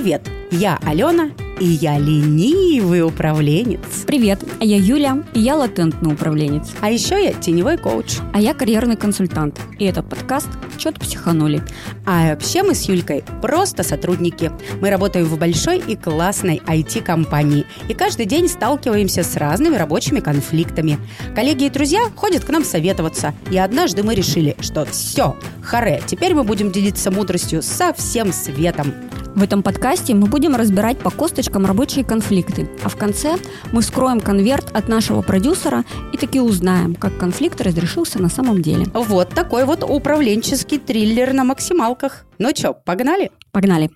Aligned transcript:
Привет, 0.00 0.30
я 0.50 0.78
Алена, 0.82 1.28
и 1.60 1.66
я 1.66 1.98
ленивый 1.98 3.02
управленец. 3.02 4.04
Привет, 4.06 4.40
а 4.60 4.64
я 4.64 4.78
Юля, 4.78 5.22
и 5.34 5.40
я 5.40 5.56
латентный 5.56 6.14
управленец. 6.14 6.70
А 6.80 6.90
еще 6.90 7.22
я 7.22 7.34
теневой 7.34 7.76
коуч. 7.76 8.16
А 8.32 8.40
я 8.40 8.54
карьерный 8.54 8.96
консультант. 8.96 9.60
И 9.78 9.84
это 9.84 10.02
подкаст 10.02 10.48
«Чё-то 10.78 10.98
психанули». 11.00 11.62
А 12.06 12.30
вообще 12.30 12.62
мы 12.62 12.74
с 12.74 12.88
Юлькой 12.88 13.24
просто 13.42 13.82
сотрудники. 13.82 14.50
Мы 14.80 14.88
работаем 14.88 15.26
в 15.26 15.38
большой 15.38 15.78
и 15.78 15.96
классной 15.96 16.62
IT-компании. 16.66 17.66
И 17.88 17.94
каждый 17.94 18.24
день 18.24 18.48
сталкиваемся 18.48 19.22
с 19.22 19.36
разными 19.36 19.76
рабочими 19.76 20.20
конфликтами. 20.20 20.98
Коллеги 21.34 21.64
и 21.64 21.70
друзья 21.70 22.00
ходят 22.16 22.42
к 22.42 22.48
нам 22.48 22.64
советоваться. 22.64 23.34
И 23.50 23.58
однажды 23.58 24.02
мы 24.02 24.14
решили, 24.14 24.56
что 24.60 24.86
все, 24.86 25.36
харе, 25.62 26.00
теперь 26.06 26.32
мы 26.32 26.42
будем 26.42 26.72
делиться 26.72 27.10
мудростью 27.10 27.62
со 27.62 27.92
всем 27.92 28.32
светом. 28.32 28.94
В 29.34 29.44
этом 29.44 29.62
подкасте 29.62 30.12
мы 30.14 30.26
будем 30.26 30.56
разбирать 30.56 30.98
по 30.98 31.10
косточкам 31.10 31.49
рабочие 31.54 32.04
конфликты, 32.04 32.68
а 32.82 32.88
в 32.88 32.96
конце 32.96 33.36
мы 33.72 33.82
вскроем 33.82 34.20
конверт 34.20 34.70
от 34.72 34.88
нашего 34.88 35.22
продюсера 35.22 35.84
и 36.12 36.16
таки 36.16 36.40
узнаем, 36.40 36.94
как 36.94 37.18
конфликт 37.18 37.60
разрешился 37.60 38.20
на 38.20 38.28
самом 38.28 38.62
деле. 38.62 38.86
Вот 38.94 39.30
такой 39.30 39.64
вот 39.64 39.82
управленческий 39.82 40.78
триллер 40.78 41.32
на 41.32 41.44
максималках. 41.44 42.26
Ну 42.38 42.52
чё, 42.52 42.74
погнали? 42.74 43.30
Погнали. 43.52 43.90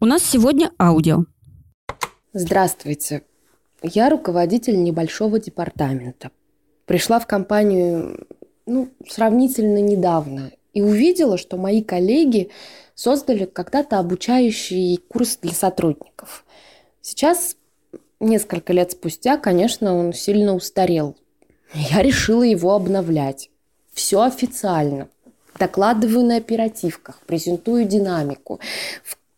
У 0.00 0.06
нас 0.06 0.22
сегодня 0.22 0.70
аудио. 0.78 1.24
Здравствуйте. 2.32 3.22
Я 3.82 4.10
руководитель 4.10 4.82
небольшого 4.82 5.38
департамента. 5.38 6.30
Пришла 6.86 7.20
в 7.20 7.26
компанию 7.26 8.26
ну, 8.66 8.88
сравнительно 9.08 9.78
недавно 9.78 10.52
и 10.72 10.82
увидела, 10.82 11.38
что 11.38 11.56
мои 11.56 11.82
коллеги 11.82 12.50
создали 12.94 13.44
когда-то 13.44 13.98
обучающий 13.98 14.96
курс 15.08 15.38
для 15.40 15.52
сотрудников. 15.52 16.44
Сейчас, 17.00 17.56
несколько 18.20 18.72
лет 18.72 18.92
спустя, 18.92 19.36
конечно, 19.36 19.94
он 19.94 20.12
сильно 20.12 20.54
устарел. 20.54 21.16
Я 21.74 22.02
решила 22.02 22.42
его 22.42 22.74
обновлять. 22.74 23.50
Все 23.92 24.22
официально. 24.22 25.08
Докладываю 25.58 26.24
на 26.24 26.36
оперативках, 26.36 27.20
презентую 27.26 27.84
динамику. 27.84 28.60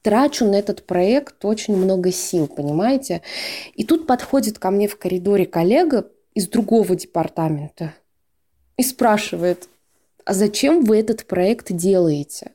Трачу 0.03 0.45
на 0.47 0.55
этот 0.55 0.87
проект 0.87 1.45
очень 1.45 1.77
много 1.77 2.13
сил, 2.13 2.47
понимаете? 2.47 3.23
И 3.75 3.85
тут 3.85 4.07
подходит 4.07 4.59
ко 4.59 4.71
мне 4.71 4.87
в 4.87 4.99
коридоре 4.99 5.47
коллега 5.47 6.09
из 6.35 6.49
другого 6.49 6.95
департамента 6.95 7.95
и 8.77 8.83
спрашивает, 8.83 9.69
а 10.25 10.35
зачем 10.35 10.85
вы 10.85 10.99
этот 10.99 11.27
проект 11.27 11.73
делаете? 11.73 12.53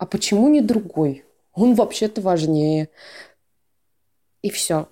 А 0.00 0.06
почему 0.06 0.48
не 0.48 0.62
другой? 0.62 1.26
Он 1.52 1.74
вообще-то 1.74 2.22
важнее. 2.22 2.88
И 4.40 4.48
все. 4.48 4.88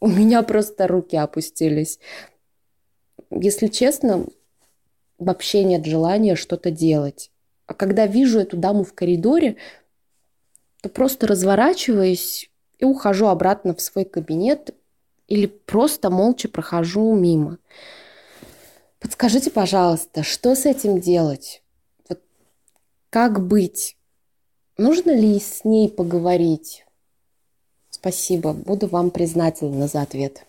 У 0.00 0.08
меня 0.08 0.42
просто 0.42 0.88
руки 0.88 1.16
опустились. 1.16 2.00
Если 3.30 3.68
честно, 3.68 4.26
вообще 5.18 5.62
нет 5.62 5.86
желания 5.86 6.34
что-то 6.34 6.72
делать. 6.72 7.30
А 7.66 7.74
когда 7.74 8.08
вижу 8.08 8.40
эту 8.40 8.56
даму 8.56 8.82
в 8.82 8.92
коридоре, 8.92 9.54
то 10.82 10.88
просто 10.88 11.28
разворачиваюсь 11.28 12.50
и 12.80 12.84
ухожу 12.84 13.28
обратно 13.28 13.72
в 13.72 13.80
свой 13.80 14.04
кабинет 14.04 14.74
или 15.28 15.46
просто 15.46 16.10
молча 16.10 16.48
прохожу 16.48 17.14
мимо. 17.14 17.58
Подскажите, 18.98 19.52
пожалуйста, 19.52 20.24
что 20.24 20.56
с 20.56 20.66
этим 20.66 21.00
делать? 21.00 21.62
Вот 22.08 22.20
как 23.10 23.46
быть? 23.46 23.96
Нужно 24.76 25.16
ли 25.16 25.38
с 25.38 25.64
ней 25.64 25.88
поговорить? 25.88 26.84
Спасибо, 27.90 28.52
буду 28.52 28.88
вам 28.88 29.10
признательна 29.10 29.86
за 29.86 30.02
ответ. 30.02 30.44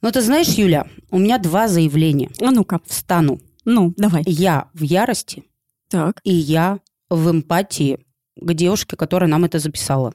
Ну, 0.00 0.10
ты 0.10 0.20
знаешь, 0.20 0.48
Юля, 0.48 0.86
у 1.10 1.18
меня 1.18 1.38
два 1.38 1.68
заявления. 1.68 2.30
А 2.40 2.50
ну-ка. 2.50 2.80
Встану. 2.86 3.40
Ну, 3.64 3.94
давай. 3.96 4.22
Я 4.26 4.68
в 4.74 4.82
ярости. 4.82 5.44
Так. 5.88 6.20
И 6.24 6.32
я 6.32 6.80
в 7.08 7.30
эмпатии 7.30 8.04
к 8.36 8.54
девушке, 8.54 8.96
которая 8.96 9.28
нам 9.28 9.44
это 9.44 9.58
записала. 9.58 10.14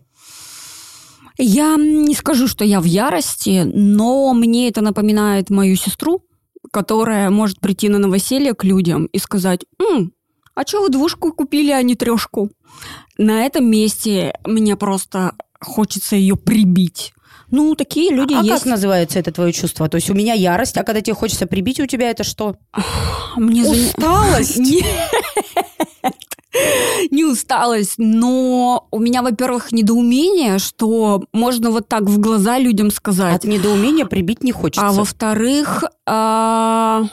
Я 1.38 1.76
не 1.78 2.16
скажу, 2.16 2.48
что 2.48 2.66
я 2.66 2.82
в 2.82 2.86
ярости, 2.86 3.62
но 3.64 4.34
мне 4.34 4.68
это 4.68 4.82
напоминает 4.82 5.50
мою 5.52 5.76
сестру, 5.76 6.26
которая 6.72 7.30
может 7.30 7.60
прийти 7.60 7.90
на 7.90 8.00
новоселье 8.00 8.56
к 8.56 8.64
людям 8.64 9.06
и 9.06 9.20
сказать, 9.20 9.64
М, 9.80 10.12
а 10.58 10.66
что 10.66 10.82
вы 10.82 10.90
двушку 10.90 11.32
купили, 11.32 11.70
а 11.70 11.84
не 11.84 11.94
трешку? 11.94 12.50
На 13.20 13.46
этом 13.46 13.70
месте 13.70 14.34
мне 14.44 14.76
просто 14.76 15.34
хочется 15.62 16.16
ее 16.16 16.36
прибить. 16.36 17.14
Ну, 17.52 17.76
такие 17.76 18.12
люди 18.12 18.34
а 18.34 18.42
есть. 18.42 18.50
как 18.50 18.66
называется 18.66 19.20
это 19.20 19.32
твое 19.32 19.54
чувство? 19.54 19.88
То 19.88 19.98
есть 19.98 20.10
у 20.10 20.16
меня 20.16 20.34
ярость, 20.34 20.76
а 20.78 20.84
когда 20.84 21.02
тебе 21.02 21.14
хочется 21.14 21.46
прибить, 21.46 21.80
у 21.80 21.86
тебя 21.86 22.10
это 22.10 22.24
что? 22.24 22.56
Мне 23.36 23.70
Усталость? 23.70 24.58
Нет. 24.58 24.84
Не 27.12 27.24
усталость, 27.24 27.96
но 27.98 28.88
у 28.90 28.98
меня, 28.98 29.22
во-первых, 29.22 29.72
недоумение, 29.72 30.58
что 30.58 31.24
можно 31.32 31.70
вот 31.70 31.88
так 31.88 32.04
в 32.04 32.20
глаза 32.20 32.58
людям 32.58 32.90
сказать. 32.90 33.36
От 33.36 33.44
недоумения 33.44 34.08
прибить 34.08 34.44
не 34.44 34.52
хочется. 34.52 34.88
А 34.88 34.92
во-вторых, 34.92 35.84
а... 36.08 37.04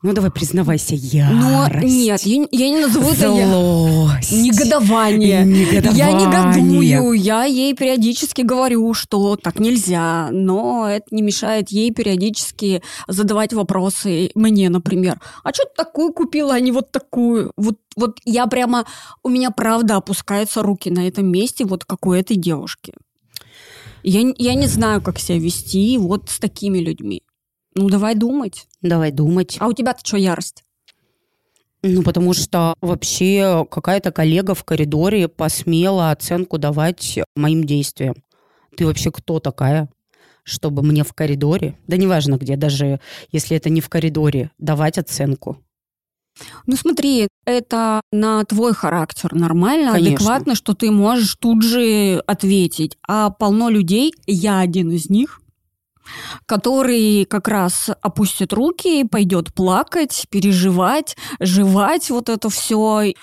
Ну 0.00 0.12
давай 0.12 0.30
признавайся, 0.30 0.94
ярость. 0.94 1.40
Но 1.40 1.68
нет, 1.80 2.22
я, 2.22 2.46
я 2.52 2.70
не 2.70 2.80
назову 2.80 3.10
это 3.10 3.34
я... 3.34 3.48
Злость. 3.48 4.30
негодование. 4.30 5.44
Негодование. 5.44 5.98
Я 5.98 6.12
негодую, 6.12 7.12
я 7.14 7.44
ей 7.44 7.74
периодически 7.74 8.42
говорю, 8.42 8.94
что 8.94 9.34
так 9.34 9.58
нельзя, 9.58 10.28
но 10.30 10.88
это 10.88 11.06
не 11.10 11.22
мешает 11.22 11.70
ей 11.70 11.90
периодически 11.90 12.80
задавать 13.08 13.52
вопросы 13.52 14.30
мне, 14.36 14.70
например. 14.70 15.20
А 15.42 15.52
что 15.52 15.64
ты 15.64 15.70
такую 15.76 16.12
купила, 16.12 16.54
а 16.54 16.60
не 16.60 16.70
вот 16.70 16.92
такую? 16.92 17.50
Вот, 17.56 17.78
вот 17.96 18.20
я 18.24 18.46
прямо, 18.46 18.84
у 19.24 19.28
меня 19.28 19.50
правда 19.50 19.96
опускаются 19.96 20.62
руки 20.62 20.90
на 20.90 21.08
этом 21.08 21.26
месте, 21.26 21.64
вот 21.64 21.84
как 21.84 22.06
у 22.06 22.12
этой 22.12 22.36
девушки. 22.36 22.94
Я, 24.04 24.32
я 24.38 24.54
не 24.54 24.68
знаю, 24.68 25.02
как 25.02 25.18
себя 25.18 25.40
вести 25.40 25.98
вот 25.98 26.30
с 26.30 26.38
такими 26.38 26.78
людьми. 26.78 27.22
Ну, 27.78 27.88
давай 27.88 28.16
думать. 28.16 28.66
Давай 28.82 29.12
думать. 29.12 29.56
А 29.60 29.68
у 29.68 29.72
тебя-то 29.72 30.00
что, 30.04 30.16
ярость? 30.16 30.64
Ну, 31.82 32.02
потому 32.02 32.34
что 32.34 32.74
вообще 32.80 33.64
какая-то 33.70 34.10
коллега 34.10 34.56
в 34.56 34.64
коридоре 34.64 35.28
посмела 35.28 36.10
оценку 36.10 36.58
давать 36.58 37.20
моим 37.36 37.62
действиям. 37.62 38.16
Ты 38.76 38.84
вообще 38.84 39.12
кто 39.12 39.38
такая? 39.38 39.88
чтобы 40.44 40.82
мне 40.82 41.04
в 41.04 41.12
коридоре, 41.12 41.78
да 41.86 41.98
неважно 41.98 42.36
где, 42.36 42.56
даже 42.56 43.00
если 43.30 43.54
это 43.54 43.68
не 43.68 43.82
в 43.82 43.90
коридоре, 43.90 44.50
давать 44.56 44.96
оценку. 44.96 45.58
Ну 46.66 46.74
смотри, 46.74 47.28
это 47.44 48.00
на 48.12 48.42
твой 48.46 48.72
характер 48.72 49.34
нормально, 49.34 49.92
Конечно. 49.92 50.16
адекватно, 50.16 50.54
что 50.54 50.72
ты 50.72 50.90
можешь 50.90 51.36
тут 51.38 51.62
же 51.62 52.22
ответить. 52.26 52.96
А 53.06 53.28
полно 53.28 53.68
людей, 53.68 54.14
я 54.26 54.60
один 54.60 54.90
из 54.90 55.10
них, 55.10 55.42
который 56.46 57.24
как 57.24 57.48
раз 57.48 57.90
опустит 58.02 58.52
руки, 58.52 59.04
пойдет 59.04 59.52
плакать, 59.54 60.26
переживать, 60.30 61.16
жевать 61.40 62.10
вот 62.10 62.28
это 62.28 62.48
все 62.50 63.14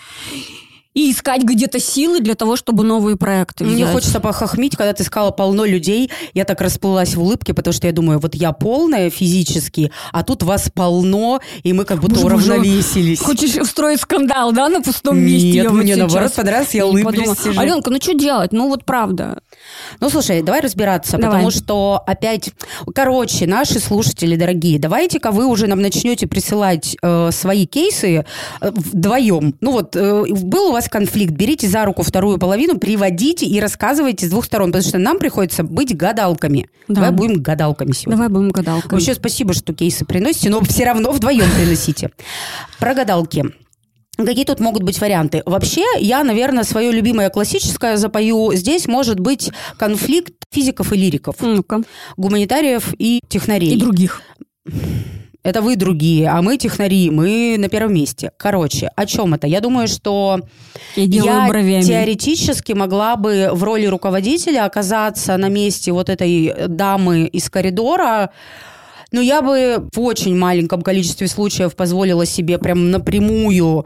и 0.95 1.11
искать 1.11 1.43
где-то 1.43 1.79
силы 1.79 2.21
для 2.21 2.33
того, 2.35 2.55
чтобы 2.55 2.83
новые 2.83 3.17
проекты 3.17 3.65
взять. 3.65 3.75
Мне 3.75 3.85
хочется 3.85 4.19
похохмить, 4.19 4.75
когда 4.75 4.93
ты 4.93 5.03
сказала 5.03 5.31
полно 5.31 5.65
людей, 5.65 6.09
я 6.33 6.45
так 6.45 6.61
расплылась 6.61 7.15
в 7.15 7.21
улыбке, 7.21 7.53
потому 7.53 7.73
что 7.73 7.85
я 7.85 7.93
думаю, 7.93 8.17
вот 8.19 8.33
я 8.33 8.53
полная 8.53 9.09
физически, 9.09 9.91
а 10.13 10.23
тут 10.23 10.41
вас 10.41 10.71
полно, 10.73 11.41
и 11.63 11.73
мы 11.73 11.83
как 11.83 11.99
будто 11.99 12.21
Боже, 12.21 12.35
боже, 12.35 12.53
уравновесились. 12.53 13.19
Хочешь 13.19 13.55
устроить 13.57 13.99
скандал, 13.99 14.53
да, 14.53 14.69
на 14.69 14.81
пустом 14.81 15.19
месте? 15.19 15.47
Нет, 15.51 15.63
Я 15.65 15.69
вот 15.69 15.77
мне 15.77 15.93
сейчас 15.93 16.13
наоборот 16.13 16.33
понравилось, 16.33 16.73
я 16.73 16.85
подумала, 16.85 17.35
сижу. 17.35 17.59
Аленка, 17.59 17.91
ну 17.91 17.97
что 18.01 18.13
делать? 18.13 18.53
Ну 18.53 18.69
вот 18.69 18.85
правда. 18.85 19.39
Ну, 19.99 20.09
слушай, 20.09 20.41
давай 20.41 20.61
разбираться, 20.61 21.17
Давай. 21.17 21.29
потому 21.29 21.51
что 21.51 22.01
опять... 22.07 22.51
Короче, 22.93 23.47
наши 23.47 23.79
слушатели 23.79 24.35
дорогие, 24.35 24.79
давайте-ка 24.79 25.31
вы 25.31 25.45
уже 25.45 25.67
нам 25.67 25.81
начнете 25.81 26.27
присылать 26.27 26.95
э, 27.01 27.31
свои 27.31 27.65
кейсы 27.65 28.25
э, 28.61 28.71
вдвоем. 28.71 29.55
Ну 29.61 29.71
вот, 29.71 29.95
э, 29.95 30.23
был 30.29 30.69
у 30.69 30.71
вас 30.71 30.84
конфликт, 30.89 31.33
берите 31.33 31.67
за 31.67 31.85
руку 31.85 32.03
вторую 32.03 32.37
половину, 32.37 32.77
приводите 32.77 33.45
и 33.45 33.59
рассказывайте 33.59 34.25
с 34.27 34.29
двух 34.29 34.45
сторон, 34.45 34.71
потому 34.71 34.87
что 34.87 34.97
нам 34.97 35.19
приходится 35.19 35.63
быть 35.63 35.95
гадалками. 35.95 36.69
Да. 36.87 36.95
Давай 36.95 37.11
будем 37.11 37.41
гадалками 37.41 37.91
сегодня. 37.91 38.17
Давай 38.17 38.29
будем 38.29 38.49
гадалкой. 38.49 38.91
Вообще 38.91 39.13
спасибо, 39.15 39.53
что 39.53 39.73
кейсы 39.73 40.05
приносите, 40.05 40.49
но 40.49 40.61
все 40.61 40.85
равно 40.85 41.11
вдвоем 41.11 41.49
приносите. 41.57 42.11
Про 42.79 42.93
гадалки. 42.93 43.45
Какие 44.17 44.45
тут 44.45 44.61
могут 44.61 44.83
быть 44.83 44.99
варианты? 45.01 45.43
Вообще, 45.45 45.83
я, 45.99 46.23
наверное, 46.23 46.63
свое 46.63 46.91
любимое 46.91 47.29
классическое 47.29 47.97
запою. 47.97 48.53
Здесь 48.53 48.87
может 48.87 49.19
быть 49.19 49.51
конфликт 49.77 50.33
физиков 50.53 50.93
и 50.93 50.97
лириков, 50.97 51.35
Ну-ка. 51.41 51.81
гуманитариев 52.15 52.93
и 52.97 53.19
технарей. 53.27 53.73
И 53.75 53.79
других. 53.79 54.21
Это 55.45 55.61
вы 55.61 55.75
другие, 55.75 56.27
а 56.27 56.41
мы 56.41 56.57
технари, 56.57 57.11
мы 57.11 57.55
на 57.59 57.69
первом 57.69 57.93
месте. 57.93 58.31
Короче, 58.35 58.89
о 58.95 59.05
чем 59.05 59.35
это? 59.35 59.45
Я 59.45 59.61
думаю, 59.61 59.87
что 59.87 60.39
Я 60.95 61.03
я 61.03 61.47
бровями. 61.47 61.83
теоретически 61.83 62.73
могла 62.73 63.15
бы 63.15 63.49
в 63.53 63.63
роли 63.63 63.85
руководителя 63.85 64.65
оказаться 64.65 65.37
на 65.37 65.49
месте 65.49 65.91
вот 65.91 66.09
этой 66.09 66.51
дамы 66.67 67.27
из 67.27 67.51
коридора, 67.51 68.31
но 69.15 69.21
я 69.21 69.41
бы 69.41 69.87
в 69.95 70.01
очень 70.01 70.35
маленьком 70.37 70.81
количестве 70.81 71.29
случаев 71.29 71.73
позволила 71.73 72.25
себе 72.25 72.57
прям 72.57 72.91
напрямую 72.91 73.85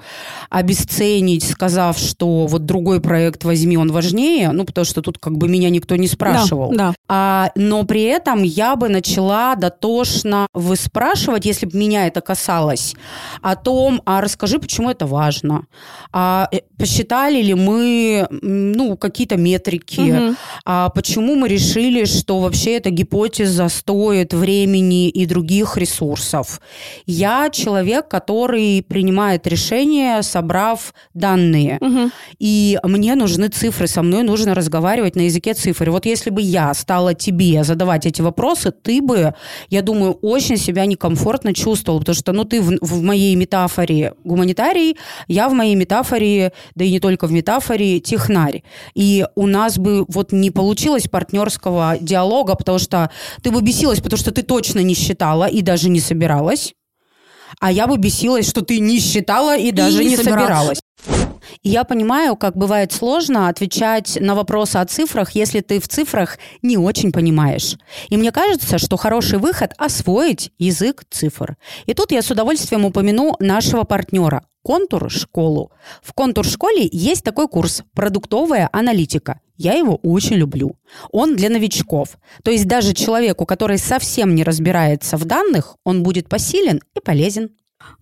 обесценить, 0.50 1.44
сказав, 1.44 2.00
что 2.00 2.48
вот 2.48 2.66
другой 2.66 3.00
проект 3.00 3.44
возьми, 3.44 3.78
он 3.78 3.92
важнее, 3.92 4.52
ну, 4.52 4.66
потому 4.66 4.86
что 4.86 5.04
тут 5.04 5.20
как 5.20 5.38
бы 5.38 5.48
меня 5.48 5.70
никто 5.70 5.96
не 5.96 6.08
спрашивал. 6.08 6.72
Да, 6.72 6.78
да. 6.78 6.94
А, 7.08 7.52
но 7.56 7.84
при 7.84 8.02
этом 8.04 8.42
я 8.42 8.76
бы 8.76 8.90
начала 8.90 9.54
дотошно 9.56 10.48
выспрашивать, 10.56 11.46
если 11.46 11.68
бы 11.68 11.78
меня 11.78 12.08
это 12.08 12.22
касалось, 12.22 12.96
о 13.44 13.56
том, 13.56 14.02
а 14.06 14.22
расскажи, 14.22 14.58
почему 14.58 14.90
это 14.90 15.06
важно. 15.06 15.68
А 16.12 16.48
э, 16.52 16.62
посчитали 16.76 17.40
ли 17.44 17.54
мы, 17.54 18.28
ну, 18.42 18.98
какие-то 18.98 19.38
метрики, 19.38 20.00
Мгм. 20.00 20.38
а 20.66 20.90
почему 20.90 21.36
мы 21.36 21.48
решили, 21.48 22.06
что 22.06 22.40
вообще 22.40 22.78
эта 22.78 22.90
гипотеза 22.90 23.70
стоит 23.70 24.34
времени 24.34 25.12
и 25.24 25.26
других 25.26 25.78
ресурсов? 25.78 26.62
Я 27.06 27.50
человек, 27.50 28.08
который 28.08 28.84
принимает 28.88 29.48
решения, 29.48 30.22
собрав 30.22 30.94
данные. 31.14 31.78
Мгм. 31.82 32.12
И 32.40 32.80
мне 32.84 33.16
нужны 33.16 33.48
цифры, 33.48 33.88
со 33.88 34.02
мной 34.02 34.24
нужно 34.24 34.56
разговаривать 34.56 35.16
на 35.16 35.22
языке 35.22 35.54
цифр. 35.54 35.90
Вот 35.90 36.06
если 36.06 36.30
бы 36.30 36.42
я 36.42 36.74
стала 36.74 37.14
тебе 37.14 37.64
задавать 37.64 38.06
эти 38.06 38.22
вопросы, 38.22 38.72
ты 38.72 39.02
бы, 39.02 39.34
я 39.70 39.82
думаю, 39.82 40.14
очень 40.22 40.58
себя 40.58 40.86
некомфортно 40.86 41.54
чувствовал, 41.54 42.00
потому 42.00 42.16
что, 42.16 42.32
ну, 42.32 42.46
ты 42.46 42.62
в, 42.62 42.78
в 42.82 43.02
моей 43.02 43.36
метафоре 43.36 44.14
гуманитарий, 44.24 44.98
я 45.28 45.50
в 45.50 45.54
моей 45.54 45.76
метафоре, 45.76 46.54
да 46.76 46.86
и 46.86 46.92
не 46.92 47.00
только 47.00 47.28
в 47.28 47.32
метафоре, 47.32 48.00
технарь. 48.00 48.64
И 48.96 49.26
у 49.36 49.48
нас 49.48 49.78
бы 49.78 50.06
вот 50.08 50.32
не 50.32 50.52
получилось 50.52 51.08
партнерского 51.08 51.98
диалога, 52.00 52.56
потому 52.56 52.80
что 52.80 53.10
ты 53.42 53.52
бы 53.52 53.62
бесилась, 53.62 54.02
потому 54.02 54.20
что 54.20 54.32
ты 54.32 54.44
точно 54.44 54.80
не 54.80 54.96
считала 55.10 55.46
и 55.46 55.62
даже 55.62 55.90
не 55.90 56.00
собиралась. 56.00 56.74
А 57.60 57.72
я 57.72 57.88
бы 57.88 57.98
бесилась, 57.98 58.48
что 58.48 58.62
ты 58.62 58.80
не 58.80 59.00
считала 59.00 59.58
и 59.58 59.72
даже 59.72 60.04
не 60.04 60.12
не 60.12 60.18
собиралась. 60.18 60.48
собиралась. 60.48 60.82
И 61.64 61.70
я 61.70 61.84
понимаю, 61.84 62.36
как 62.36 62.56
бывает 62.56 62.92
сложно 62.92 63.50
отвечать 63.50 64.18
на 64.22 64.36
вопросы 64.36 64.78
о 64.78 64.86
цифрах, 64.86 65.32
если 65.32 65.62
ты 65.62 65.80
в 65.80 65.88
цифрах 65.88 66.38
не 66.62 66.78
очень 66.78 67.12
понимаешь. 67.12 67.76
И 68.10 68.18
мне 68.18 68.32
кажется, 68.32 68.78
что 68.78 68.98
хороший 68.98 69.40
выход– 69.40 69.74
освоить 69.78 70.52
язык 70.60 71.04
цифр. 71.10 71.58
И 71.88 71.94
тут 71.94 72.12
я 72.12 72.22
с 72.22 72.30
удовольствием 72.30 72.86
упомяну 72.86 73.36
нашего 73.40 73.84
партнера– 73.84 74.44
Контур-школу. 74.70 75.72
В 76.04 76.14
Контур-школе 76.14 76.88
есть 76.92 77.24
такой 77.24 77.48
курс 77.48 77.82
«Продуктовая 77.96 78.70
аналитика». 78.72 79.40
Я 79.58 79.74
его 79.74 79.96
очень 80.04 80.36
люблю. 80.36 80.78
Он 81.12 81.36
для 81.36 81.50
новичков. 81.50 82.20
То 82.44 82.52
есть 82.52 82.68
даже 82.68 82.94
человеку, 82.94 83.48
который 83.48 83.80
совсем 83.80 84.36
не 84.36 84.44
разбирается 84.44 85.18
в 85.18 85.26
данных, 85.26 85.76
он 85.84 86.04
будет 86.04 86.30
посилен 86.30 86.82
и 86.96 87.00
полезен. 87.00 87.50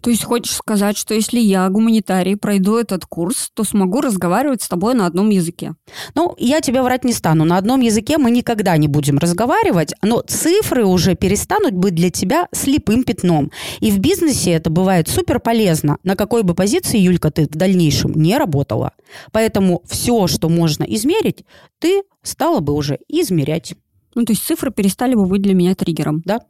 То 0.01 0.09
есть 0.09 0.23
хочешь 0.23 0.55
сказать, 0.55 0.97
что 0.97 1.13
если 1.13 1.39
я, 1.39 1.67
гуманитарий, 1.69 2.37
пройду 2.37 2.77
этот 2.77 3.05
курс, 3.05 3.51
то 3.53 3.63
смогу 3.63 4.01
разговаривать 4.01 4.61
с 4.61 4.67
тобой 4.67 4.93
на 4.93 5.05
одном 5.05 5.29
языке? 5.29 5.75
Ну, 6.15 6.35
я 6.37 6.61
тебе 6.61 6.81
врать 6.81 7.03
не 7.03 7.13
стану. 7.13 7.45
На 7.45 7.57
одном 7.57 7.81
языке 7.81 8.17
мы 8.17 8.31
никогда 8.31 8.77
не 8.77 8.87
будем 8.87 9.17
разговаривать, 9.17 9.93
но 10.01 10.21
цифры 10.21 10.85
уже 10.85 11.15
перестанут 11.15 11.73
быть 11.73 11.95
для 11.95 12.09
тебя 12.09 12.47
слепым 12.51 13.03
пятном. 13.03 13.51
И 13.79 13.91
в 13.91 13.99
бизнесе 13.99 14.51
это 14.51 14.69
бывает 14.69 15.07
супер 15.07 15.39
полезно, 15.39 15.97
на 16.03 16.15
какой 16.15 16.43
бы 16.43 16.53
позиции, 16.53 16.99
Юлька, 16.99 17.31
ты 17.31 17.45
в 17.45 17.55
дальнейшем 17.55 18.13
не 18.13 18.37
работала. 18.37 18.93
Поэтому 19.31 19.83
все, 19.85 20.27
что 20.27 20.49
можно 20.49 20.83
измерить, 20.83 21.45
ты 21.79 22.03
стала 22.23 22.59
бы 22.59 22.73
уже 22.73 22.99
измерять. 23.07 23.75
Ну, 24.15 24.25
то 24.25 24.33
есть 24.33 24.43
цифры 24.43 24.71
перестали 24.71 25.15
бы 25.15 25.25
быть 25.25 25.41
для 25.41 25.53
меня 25.53 25.75
триггером. 25.75 26.21
Да. 26.25 26.41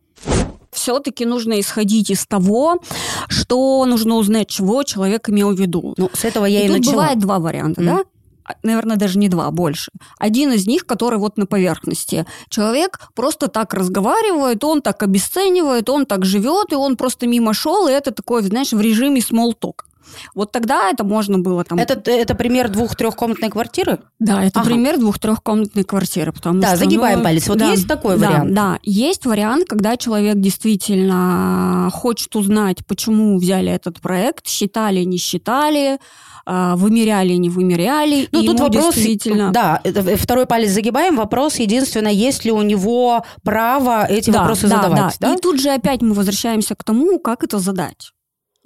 Все-таки 0.77 1.25
нужно 1.25 1.59
исходить 1.59 2.11
из 2.11 2.25
того, 2.27 2.79
что 3.29 3.83
нужно 3.85 4.15
узнать, 4.15 4.47
чего 4.47 4.83
человек 4.83 5.27
имел 5.29 5.51
в 5.55 5.59
виду. 5.59 5.95
Ну, 5.97 6.09
с 6.13 6.23
этого 6.23 6.45
я 6.45 6.61
и, 6.61 6.65
и 6.65 6.67
тут 6.67 6.77
начала. 6.77 6.93
бывает 6.93 7.19
два 7.19 7.39
варианта, 7.39 7.81
Мгм. 7.81 7.95
да? 7.97 8.03
А, 8.45 8.53
Наверное, 8.63 8.95
даже 8.95 9.17
не 9.17 9.27
два, 9.27 9.47
а 9.47 9.51
больше. 9.51 9.91
Один 10.19 10.53
из 10.53 10.67
них, 10.67 10.85
который 10.85 11.17
вот 11.19 11.37
на 11.37 11.45
поверхности. 11.47 12.25
Человек 12.49 12.99
просто 13.15 13.47
так 13.47 13.73
разговаривает, 13.73 14.63
он 14.63 14.81
так 14.81 15.01
обесценивает, 15.03 15.89
он 15.89 16.05
так 16.05 16.23
живет, 16.25 16.71
и 16.71 16.75
он 16.75 16.95
просто 16.95 17.27
мимо 17.27 17.53
шел, 17.53 17.87
и 17.87 17.91
это 17.91 18.11
такое, 18.11 18.41
знаешь, 18.43 18.71
в 18.71 18.79
режиме 18.79 19.19
small 19.19 19.51
talk. 19.59 19.79
Вот 20.33 20.51
тогда 20.51 20.89
это 20.89 21.03
можно 21.03 21.39
было 21.39 21.63
там... 21.63 21.79
Это, 21.79 21.99
это 22.09 22.35
пример 22.35 22.69
двух-трехкомнатной 22.69 23.49
квартиры? 23.49 23.99
Да, 24.19 24.43
это 24.43 24.59
Ага. 24.59 24.69
пример 24.69 24.97
двух-трехкомнатной 24.99 25.83
квартиры. 25.83 26.31
Потому 26.31 26.61
Да, 26.61 26.69
что, 26.69 26.77
загибаем 26.77 27.19
ну, 27.19 27.23
палец. 27.23 27.47
Вот 27.47 27.57
да, 27.57 27.71
есть 27.71 27.87
такой 27.87 28.17
да, 28.17 28.27
вариант? 28.27 28.53
Да, 28.53 28.79
есть 28.83 29.25
вариант, 29.25 29.67
когда 29.67 29.97
человек 29.97 30.35
действительно 30.37 31.89
хочет 31.93 32.35
узнать, 32.35 32.85
почему 32.85 33.37
взяли 33.37 33.71
этот 33.71 33.99
проект, 33.99 34.47
считали, 34.47 35.03
не 35.03 35.17
считали, 35.17 35.99
а, 36.49 36.77
вымеряли, 36.77 37.33
не 37.33 37.49
вымеряли. 37.49 38.29
Ну, 38.31 38.43
тут 38.43 38.59
вопрос, 38.61 38.95
действительно... 38.95 39.51
да, 39.51 39.81
это 39.83 40.15
второй 40.15 40.45
палец 40.45 40.71
загибаем. 40.71 41.17
Вопрос, 41.17 41.55
единственное, 41.55 42.13
есть 42.13 42.45
ли 42.45 42.51
у 42.51 42.61
него 42.61 43.25
право 43.43 44.05
эти 44.05 44.29
Да, 44.29 44.39
вопросы 44.39 44.67
да, 44.67 44.81
задавать, 44.81 45.17
да? 45.19 45.33
И 45.33 45.37
тут 45.37 45.59
же 45.59 45.69
опять 45.69 46.01
мы 46.01 46.13
возвращаемся 46.13 46.75
к 46.75 46.83
тому, 46.85 47.19
как 47.19 47.43
это 47.43 47.59
задать. 47.59 48.13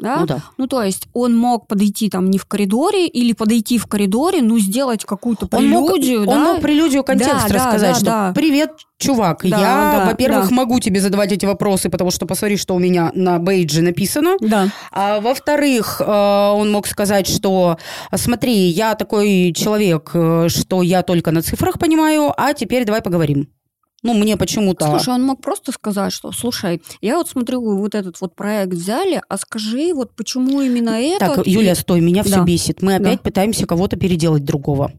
Да? 0.01 0.17
Ну 0.19 0.25
да. 0.25 0.43
Ну, 0.57 0.67
то 0.67 0.81
есть 0.81 1.07
он 1.13 1.37
мог 1.37 1.67
подойти 1.67 2.09
там 2.09 2.29
не 2.29 2.37
в 2.37 2.45
коридоре 2.45 3.07
или 3.07 3.33
подойти 3.33 3.77
в 3.77 3.85
коридоре, 3.85 4.41
ну, 4.41 4.57
сделать 4.59 5.05
какую-то 5.05 5.47
Он 5.51 5.69
мог, 5.69 5.91
прелюдию, 5.91 6.21
он 6.21 6.25
да? 6.25 6.39
мог 6.39 6.61
прелюдию 6.61 7.03
контекст 7.03 7.47
Да, 7.47 7.47
да, 7.47 7.55
рассказать, 7.55 7.93
да, 7.93 7.95
что 7.95 8.05
да. 8.05 8.33
«Привет, 8.33 8.71
чувак, 8.97 9.41
Да, 9.43 9.47
я, 9.47 9.97
да, 9.99 10.05
во-первых, 10.07 10.49
да. 10.49 10.55
могу 10.55 10.79
тебе 10.79 10.99
задавать 10.99 11.31
эти 11.31 11.45
вопросы, 11.45 11.89
потому 11.89 12.09
что 12.11 12.25
посмотри, 12.25 12.57
что 12.57 12.75
у 12.75 12.79
меня 12.79 13.11
на 13.13 13.37
бейдже 13.37 13.81
написано». 13.81 14.37
Да. 14.39 14.69
А 14.91 15.21
во-вторых, 15.21 16.01
э, 16.01 16.05
он 16.05 16.71
мог 16.71 16.87
сказать, 16.87 17.27
что 17.27 17.77
смотри, 18.15 18.67
я 18.69 18.95
такой 18.95 19.53
человек, 19.55 20.11
э, 20.13 20.47
что 20.49 20.81
я 20.81 21.03
только 21.03 21.31
на 21.31 21.43
цифрах 21.43 21.77
понимаю, 21.77 22.33
а 22.35 22.53
теперь 22.53 22.85
давай 22.85 23.01
поговорим. 23.01 23.47
Ну, 24.03 24.13
мне 24.13 24.35
почему-то... 24.35 24.85
Слушай, 24.85 25.13
он 25.13 25.23
мог 25.23 25.41
просто 25.41 25.71
сказать, 25.71 26.11
что, 26.11 26.31
слушай, 26.31 26.81
я 27.01 27.17
вот 27.17 27.29
смотрю, 27.29 27.61
вы 27.61 27.77
вот 27.77 27.93
этот 27.93 28.19
вот 28.19 28.35
проект 28.35 28.73
взяли, 28.73 29.21
а 29.29 29.37
скажи, 29.37 29.93
вот 29.93 30.15
почему 30.15 30.61
именно 30.61 30.99
этот? 30.99 31.35
Так, 31.35 31.47
Юля, 31.47 31.75
стой, 31.75 32.01
меня 32.01 32.23
все 32.23 32.37
Да. 32.37 32.43
бесит. 32.43 32.81
Мы 32.81 32.95
опять 32.95 33.17
Да. 33.19 33.23
пытаемся 33.23 33.67
кого-то 33.67 33.97
переделать 33.97 34.43
другого. 34.43 34.91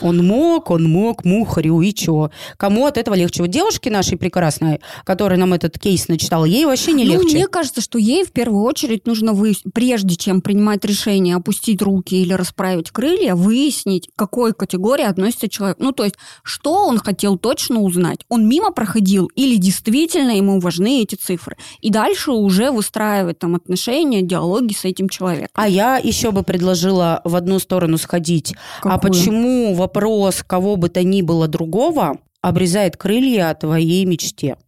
Он 0.00 0.26
мог, 0.26 0.70
он 0.70 0.84
мог, 0.84 1.24
мухарю, 1.24 1.80
и 1.80 1.92
чё? 1.92 2.30
Кому 2.56 2.86
от 2.86 2.96
этого 2.96 3.14
легче? 3.14 3.42
Вот 3.42 3.50
девушке 3.50 3.90
нашей 3.90 4.16
прекрасной, 4.18 4.80
которая 5.04 5.38
нам 5.38 5.52
этот 5.52 5.78
кейс 5.78 6.08
начитала, 6.08 6.44
ей 6.44 6.64
вообще 6.64 6.92
не 6.92 7.04
ну, 7.04 7.12
легче. 7.12 7.36
мне 7.36 7.46
кажется, 7.46 7.80
что 7.80 7.98
ей 7.98 8.24
в 8.24 8.32
первую 8.32 8.64
очередь 8.64 9.06
нужно 9.06 9.32
выяснить, 9.32 9.72
прежде 9.74 10.16
чем 10.16 10.40
принимать 10.40 10.84
решение 10.84 11.36
опустить 11.36 11.82
руки 11.82 12.14
или 12.14 12.32
расправить 12.32 12.90
крылья, 12.90 13.34
выяснить, 13.34 14.08
к 14.14 14.18
какой 14.18 14.52
категории 14.52 15.04
относится 15.04 15.48
человек. 15.48 15.78
Ну, 15.80 15.92
то 15.92 16.04
есть, 16.04 16.16
что 16.42 16.86
он 16.86 16.98
хотел 16.98 17.36
точно 17.36 17.80
узнать? 17.80 18.20
Он 18.28 18.48
мимо 18.48 18.70
проходил 18.70 19.26
или 19.34 19.56
действительно 19.56 20.32
ему 20.32 20.60
важны 20.60 21.02
эти 21.02 21.14
цифры? 21.14 21.56
И 21.80 21.90
дальше 21.90 22.30
уже 22.30 22.70
выстраивать 22.70 23.38
там 23.38 23.54
отношения, 23.54 24.22
диалоги 24.22 24.72
с 24.72 24.84
этим 24.84 25.08
человеком. 25.08 25.50
А 25.54 25.68
я 25.68 25.96
еще 25.96 26.30
бы 26.30 26.42
предложила 26.42 27.20
в 27.24 27.36
одну 27.36 27.58
сторону 27.58 27.98
сходить. 27.98 28.54
А 28.82 28.98
Какую? 28.98 29.12
почему 29.12 29.74
вопрос 29.88 30.42
кого 30.42 30.76
бы 30.76 30.90
то 30.90 31.02
ни 31.02 31.22
было 31.22 31.48
другого 31.48 32.18
обрезает 32.42 32.96
крылья 32.96 33.54
твоей 33.54 34.04
мечте? 34.04 34.58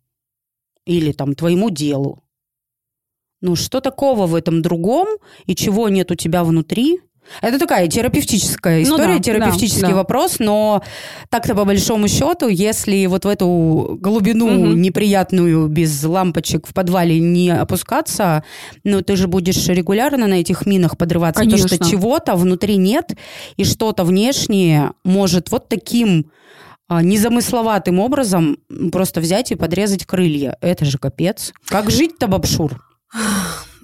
Или 0.86 1.12
там 1.12 1.34
твоему 1.34 1.68
делу? 1.70 2.22
Ну, 3.42 3.54
что 3.54 3.80
такого 3.80 4.26
в 4.26 4.34
этом 4.34 4.62
другом 4.62 5.08
и 5.44 5.54
чего 5.54 5.88
нет 5.88 6.10
у 6.10 6.14
тебя 6.14 6.42
внутри? 6.42 7.00
Это 7.42 7.58
такая 7.58 7.86
терапевтическая 7.88 8.78
Ну 8.78 8.82
история, 8.82 9.14
да, 9.14 9.20
терапевтический 9.20 9.88
да, 9.88 9.94
вопрос, 9.94 10.38
но 10.38 10.82
так-то 11.28 11.54
по 11.54 11.64
большому 11.64 12.08
счету, 12.08 12.48
если 12.48 13.06
вот 13.06 13.24
в 13.24 13.28
эту 13.28 13.96
глубину 14.00 14.50
Мгм. 14.50 14.80
неприятную 14.80 15.68
без 15.68 16.02
лампочек 16.02 16.66
в 16.66 16.74
подвале 16.74 17.18
не 17.20 17.50
опускаться, 17.50 18.44
ну 18.84 19.00
ты 19.02 19.16
же 19.16 19.28
будешь 19.28 19.68
регулярно 19.68 20.26
на 20.26 20.34
этих 20.34 20.66
минах 20.66 20.98
подрываться, 20.98 21.42
потому 21.44 21.58
что 21.68 21.78
чего-то 21.78 22.34
внутри 22.34 22.76
нет, 22.76 23.12
и 23.56 23.64
что-то 23.64 24.04
внешнее 24.04 24.92
может 25.04 25.50
вот 25.50 25.68
таким 25.68 26.30
а, 26.88 27.02
незамысловатым 27.02 28.00
образом 28.00 28.58
просто 28.90 29.20
взять 29.20 29.52
и 29.52 29.54
подрезать 29.54 30.04
крылья. 30.04 30.56
Это 30.60 30.84
же 30.84 30.98
капец. 30.98 31.52
Как 31.66 31.90
жить-то, 31.90 32.26
Бабшур? 32.26 32.84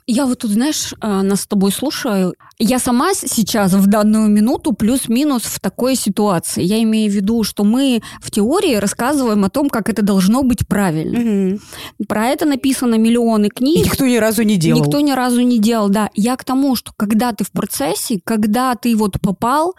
Я 0.09 0.27
вот 0.27 0.39
тут, 0.39 0.53
знаешь, 0.53 0.95
а, 1.01 1.23
нас 1.23 1.41
с 1.41 1.47
тобой 1.49 1.73
слушаю. 1.73 2.35
Я 2.59 2.79
сама 2.79 3.13
сейчас 3.13 3.73
в 3.73 3.89
данную 3.89 4.29
минуту 4.29 4.73
плюс-минус 4.73 5.43
в 5.43 5.59
такой 5.59 5.97
ситуации. 5.97 6.63
Я 6.63 6.81
имею 6.85 7.11
в 7.11 7.15
виду, 7.15 7.43
что 7.43 7.65
мы 7.65 8.01
в 8.21 8.31
теории 8.31 8.77
рассказываем 8.77 9.45
о 9.45 9.51
том, 9.51 9.69
как 9.69 9.89
это 9.89 10.03
должно 10.03 10.45
быть 10.45 10.69
правильно. 10.69 11.55
Угу. 11.55 11.61
Про 12.07 12.27
это 12.27 12.45
написано 12.45 12.95
миллионы 12.95 13.47
И 13.47 13.51
книг. 13.51 13.85
никто 13.87 14.07
ни 14.07 14.17
разу 14.17 14.45
не 14.45 14.57
делал. 14.57 14.81
Никто 14.81 15.01
ни 15.01 15.11
разу 15.11 15.41
не 15.41 15.59
делал, 15.59 15.89
да. 15.89 16.11
Я 16.15 16.37
к 16.37 16.45
тому, 16.45 16.77
что 16.77 16.93
когда 16.97 17.33
ты 17.33 17.43
в 17.43 17.51
процессе, 17.51 18.21
когда 18.23 18.77
ты 18.77 18.95
вот 18.95 19.21
попал, 19.21 19.75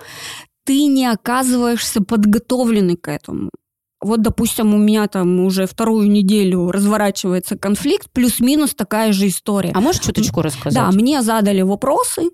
ты 0.65 0.88
не 0.88 1.05
оказываешься 1.05 2.01
подготовленный 2.01 2.98
к 2.98 3.07
этому. 3.07 3.50
Вот, 3.99 4.21
допустим, 4.21 4.73
у 4.73 4.77
меня 4.77 5.07
там 5.07 5.39
уже 5.39 5.65
вторую 5.65 6.09
неделю 6.09 6.69
разворачивается 6.71 7.57
конфликт, 7.57 8.09
плюс-минус 8.11 8.75
такая 8.75 9.11
же 9.11 9.27
история. 9.27 9.71
А 9.73 9.81
можешь 9.81 10.01
чуточку 10.01 10.41
рассказать? 10.41 10.73
Да, 10.73 10.91
мне 10.91 11.21
задали 11.21 11.61
вопросы 11.61 12.29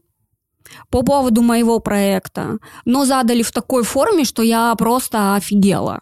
по 0.89 1.03
поводу 1.03 1.41
моего 1.41 1.79
проекта, 1.79 2.57
но 2.85 3.05
задали 3.05 3.43
в 3.43 3.51
такой 3.51 3.83
форме, 3.83 4.25
что 4.25 4.43
я 4.43 4.75
просто 4.75 5.35
офигела. 5.35 6.01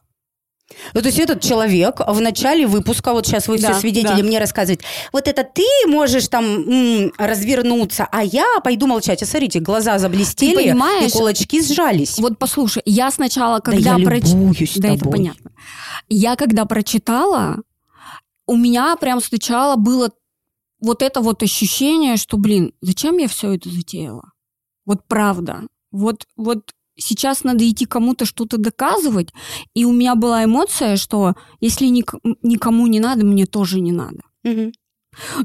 Ну, 0.93 1.01
то 1.01 1.07
есть 1.07 1.19
этот 1.19 1.41
человек 1.41 1.99
в 2.05 2.19
начале 2.21 2.67
выпуска, 2.67 3.13
вот 3.13 3.25
сейчас 3.27 3.47
вы 3.47 3.57
Да, 3.59 3.71
все 3.73 3.81
свидетели, 3.81 4.17
да. 4.17 4.23
мне 4.23 4.39
рассказывать, 4.39 4.81
вот 5.13 5.27
это 5.27 5.43
ты 5.43 5.63
можешь 5.87 6.27
там 6.27 6.43
м, 6.45 7.13
развернуться, 7.17 8.07
а 8.11 8.23
я 8.23 8.45
пойду 8.63 8.87
молчать. 8.87 9.21
А 9.23 9.25
смотрите, 9.25 9.59
глаза 9.59 9.99
заблестели, 9.99 10.55
Ты 10.55 10.63
понимаешь? 10.71 11.09
и 11.09 11.17
кулачки 11.17 11.61
сжались. 11.61 12.17
Вот 12.19 12.37
послушай, 12.39 12.81
я 12.85 13.11
сначала, 13.11 13.57
Да 13.57 13.61
когда 13.71 13.95
я 13.95 14.05
проч- 14.05 14.29
любуюсь 14.29 14.73
Да, 14.77 14.89
это 14.95 15.09
понятно. 15.09 15.51
Я 16.09 16.35
когда 16.35 16.65
прочитала, 16.65 17.57
у 18.47 18.55
меня 18.55 18.95
прям 18.97 19.21
сначала 19.21 19.75
было 19.75 20.11
вот 20.79 21.01
это 21.03 21.21
вот 21.21 21.43
ощущение, 21.43 22.17
что, 22.17 22.37
блин, 22.37 22.73
зачем 22.81 23.17
я 23.17 23.27
все 23.27 23.53
это 23.55 23.69
затеяла? 23.69 24.31
Вот 24.85 25.07
правда. 25.07 25.61
Вот, 25.91 26.25
вот 26.35 26.71
сейчас 27.01 27.43
надо 27.43 27.67
идти 27.69 27.85
кому-то 27.85 28.25
что-то 28.25 28.57
доказывать, 28.57 29.29
и 29.73 29.85
у 29.85 29.91
меня 29.91 30.15
была 30.15 30.43
эмоция, 30.45 30.95
что 30.95 31.33
если 31.59 31.87
ник- 31.87 32.13
никому 32.43 32.87
не 32.87 32.99
надо, 32.99 33.25
мне 33.25 33.45
тоже 33.45 33.79
не 33.81 33.91
надо. 33.91 34.21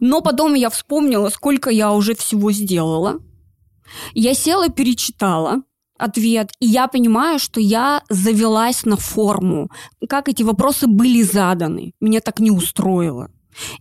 Но 0.01 0.21
потом 0.21 0.55
я 0.55 0.71
вспомнила, 0.71 1.29
сколько 1.31 1.71
я 1.71 1.93
уже 1.93 2.15
всего 2.15 2.53
сделала. 2.53 3.21
Я 4.15 4.35
села, 4.35 4.69
перечитала 4.69 5.63
ответ, 5.99 6.51
и 6.61 6.67
я 6.67 6.89
понимаю, 6.89 7.39
что 7.39 7.59
я 7.61 8.03
завелась 8.11 8.85
на 8.85 8.97
форму, 8.97 9.71
как 10.09 10.29
эти 10.29 10.43
вопросы 10.43 10.87
были 10.87 11.23
заданы. 11.23 11.95
Меня 12.01 12.21
так 12.21 12.39
не 12.39 12.51
устроило. 12.51 13.31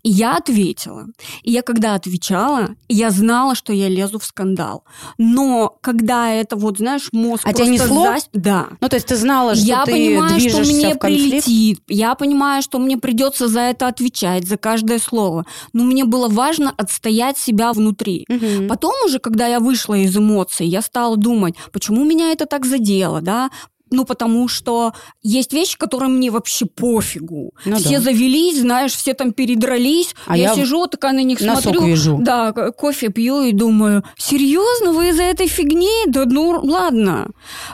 И 0.03 0.09
я 0.09 0.37
ответила. 0.37 1.07
И 1.43 1.51
я 1.51 1.61
когда 1.61 1.95
отвечала, 1.95 2.75
я 2.89 3.09
знала, 3.11 3.55
что 3.55 3.73
я 3.73 3.87
лезу 3.89 4.19
в 4.19 4.25
скандал. 4.25 4.83
Но 5.17 5.77
когда 5.81 6.31
это 6.31 6.55
вот, 6.55 6.77
знаешь, 6.77 7.09
мозг 7.11 7.43
А 7.45 7.53
тебя 7.53 7.67
несло? 7.67 8.05
зас- 8.07 8.29
Да. 8.33 8.67
Ну, 8.81 8.89
то 8.89 8.95
есть 8.95 9.07
ты 9.07 9.15
знала, 9.15 9.55
что 9.55 9.65
я 9.65 9.85
ты 9.85 9.91
понимаю, 9.91 10.39
что 10.39 10.49
движешься 10.49 10.73
мне 10.73 10.95
в 10.95 10.99
конфликт? 10.99 11.45
прилетит. 11.45 11.79
Я 11.87 12.15
понимаю, 12.15 12.61
что 12.61 12.79
мне 12.79 12.97
придется 12.97 13.47
за 13.47 13.61
это 13.61 13.87
отвечать, 13.87 14.47
за 14.47 14.57
каждое 14.57 14.99
слово. 14.99 15.45
Но 15.73 15.83
мне 15.83 16.05
было 16.05 16.27
важно 16.27 16.73
отстоять 16.77 17.37
себя 17.37 17.73
внутри. 17.73 18.25
Мгм. 18.27 18.67
Потом 18.67 18.93
уже, 19.05 19.19
когда 19.19 19.47
я 19.47 19.59
вышла 19.59 19.95
из 19.95 20.15
эмоций, 20.17 20.67
я 20.67 20.81
стала 20.81 21.17
думать, 21.17 21.55
почему 21.71 22.03
меня 22.05 22.31
это 22.31 22.45
так 22.45 22.65
задело, 22.65 23.21
да? 23.21 23.49
Ну, 23.91 24.03
потому 24.03 24.47
что 24.47 24.93
есть 25.21 25.53
вещи, 25.53 25.77
которые 25.77 26.09
мне 26.09 26.31
вообще 26.31 26.65
пофигу. 26.65 27.53
Ну 27.65 27.75
все 27.77 27.97
да. 27.97 28.01
завелись, 28.01 28.59
знаешь, 28.59 28.93
все 28.93 29.13
там 29.13 29.31
передрались. 29.31 30.15
А 30.25 30.35
я, 30.35 30.49
я 30.49 30.55
сижу, 30.55 30.87
такая 30.87 31.13
на 31.13 31.23
них 31.23 31.39
носок 31.39 31.63
смотрю. 31.63 31.85
вижу. 31.85 32.17
Да, 32.19 32.51
кофе 32.51 33.09
пью 33.09 33.43
и 33.43 33.51
думаю, 33.51 34.03
серьезно, 34.17 34.91
вы 34.91 35.09
из-за 35.09 35.23
этой 35.23 35.47
фигни? 35.47 36.05
Да 36.07 36.25
ну 36.25 36.59
ладно. 36.63 37.27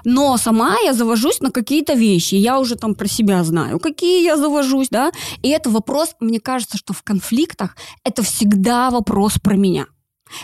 Но 0.04 0.38
сама 0.38 0.76
я 0.84 0.94
завожусь 0.94 1.40
на 1.40 1.52
какие-то 1.52 1.94
вещи. 1.94 2.36
Я 2.36 2.60
уже 2.60 2.76
там 2.76 2.94
про 2.94 3.08
себя 3.08 3.44
знаю, 3.44 3.80
какие 3.80 4.24
я 4.24 4.38
завожусь, 4.38 4.90
да. 4.90 5.12
И 5.42 5.50
это 5.50 5.70
вопрос, 5.70 6.16
мне 6.20 6.40
кажется, 6.40 6.78
что 6.78 6.94
в 6.94 7.04
конфликтах 7.04 7.76
это 8.04 8.22
всегда 8.22 8.90
вопрос 8.90 9.40
про 9.42 9.56
меня. 9.56 9.88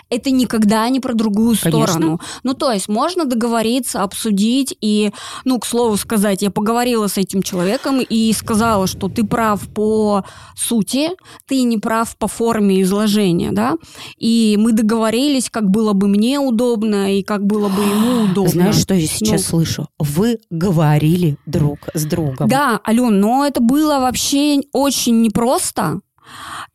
Это 0.10 0.32
никогда 0.32 0.88
не 0.90 1.00
про 1.00 1.14
другую 1.14 1.56
Конечно. 1.62 1.88
сторону. 1.88 2.22
Ну, 2.44 2.54
то 2.54 2.72
есть 2.72 2.88
можно 2.88 3.26
договориться, 3.26 4.04
обсудить 4.04 4.76
и, 4.82 5.12
ну, 5.46 5.60
к 5.60 5.66
слову 5.66 5.98
сказать, 5.98 6.42
я 6.42 6.52
поговорила 6.52 7.08
с 7.08 7.18
этим 7.18 7.42
человеком 7.42 8.02
и 8.02 8.32
сказала, 8.34 8.88
что 8.88 9.10
ты 9.10 9.24
прав 9.26 9.68
по 9.70 10.24
сути, 10.56 11.10
ты 11.48 11.64
не 11.64 11.78
прав 11.78 12.16
по 12.18 12.28
форме 12.28 12.82
изложения, 12.82 13.52
да, 13.52 13.76
и 14.18 14.56
мы 14.60 14.72
договорились, 14.72 15.50
как 15.50 15.70
было 15.70 15.94
бы 15.94 16.08
мне 16.08 16.40
удобно 16.40 17.16
и 17.18 17.24
как 17.24 17.46
было 17.46 17.70
бы 17.70 17.82
ему 17.84 18.24
удобно. 18.32 18.50
Знаешь, 18.52 18.78
что 18.78 18.94
я 18.94 19.08
сейчас 19.08 19.42
Ну. 19.44 19.48
слышу? 19.50 19.88
Вы 20.00 20.40
говорили 20.50 21.38
друг 21.46 21.80
с 21.94 22.06
другом. 22.06 22.48
Да, 22.50 22.80
Ален, 22.88 23.20
но 23.20 23.46
это 23.46 23.62
было 23.62 24.00
вообще 24.00 24.62
очень 24.74 25.22
непросто. 25.22 26.00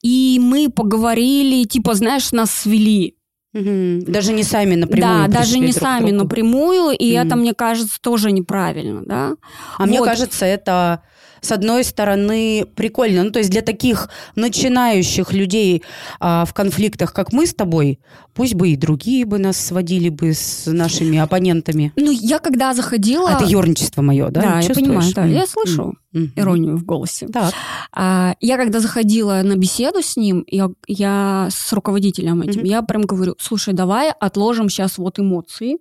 И 0.02 0.38
мы 0.40 0.68
поговорили, 0.71 1.64
типа, 1.64 1.94
знаешь, 1.94 2.32
нас 2.32 2.50
свели. 2.50 3.16
Мгм. 3.52 4.04
Даже 4.04 4.32
не 4.32 4.44
сами 4.44 4.76
напрямую 4.76 5.28
да, 5.28 5.28
даже 5.28 5.59
не 5.59 5.73
друг 5.73 5.82
сами 5.82 6.11
другу. 6.11 6.25
напрямую, 6.25 6.97
и 6.99 7.12
Мгм. 7.16 7.26
это, 7.26 7.37
мне 7.37 7.54
кажется, 7.54 7.99
тоже 8.00 8.32
неправильно, 8.32 9.02
да. 9.04 9.37
А 9.78 9.85
мне 9.87 9.99
Вот. 9.99 10.06
кажется, 10.06 10.47
это 10.47 11.02
с 11.42 11.50
одной 11.50 11.82
стороны 11.82 12.64
прикольно. 12.76 13.25
Ну, 13.25 13.30
то 13.32 13.40
есть 13.40 13.50
для 13.50 13.62
таких 13.62 14.08
начинающих 14.37 15.32
людей 15.32 15.82
а, 16.20 16.44
в 16.44 16.54
конфликтах, 16.54 17.12
как 17.12 17.32
мы 17.32 17.46
с 17.46 17.52
тобой, 17.54 17.99
пусть 18.32 18.54
бы 18.54 18.68
и 18.70 18.76
другие 18.76 19.25
бы 19.26 19.38
нас 19.38 19.56
сводили 19.56 20.08
бы 20.08 20.32
с 20.34 20.66
нашими 20.66 21.18
оппонентами. 21.18 21.92
Ну, 21.96 22.12
я 22.12 22.38
когда 22.38 22.72
заходила... 22.75 23.28
А 23.28 23.34
это 23.34 23.44
ерничество 23.44 24.02
мое, 24.02 24.28
да? 24.30 24.40
Да, 24.40 24.56
я 24.56 24.62
Чувствуешь? 24.62 24.87
понимаю, 24.88 25.12
да, 25.14 25.25
я 25.25 25.46
слышу 25.46 25.94
м. 26.14 26.32
иронию 26.37 26.76
в 26.76 26.84
голосе. 26.84 27.26
Так. 27.26 27.52
А, 27.92 28.37
я 28.40 28.56
когда 28.56 28.78
заходила 28.78 29.42
на 29.42 29.56
беседу 29.56 30.00
с 30.00 30.16
ним, 30.16 30.44
я, 30.46 30.70
я 30.87 31.49
с 31.50 31.72
руководителем 31.72 32.42
этим, 32.42 32.61
Мгм. 32.61 32.68
я 32.68 32.82
прям 32.82 33.02
говорю, 33.02 33.34
слушай, 33.40 33.75
давай 33.75 34.12
отложим 34.12 34.68
сейчас 34.68 34.96
вот 34.96 35.18
эмоции, 35.18 35.78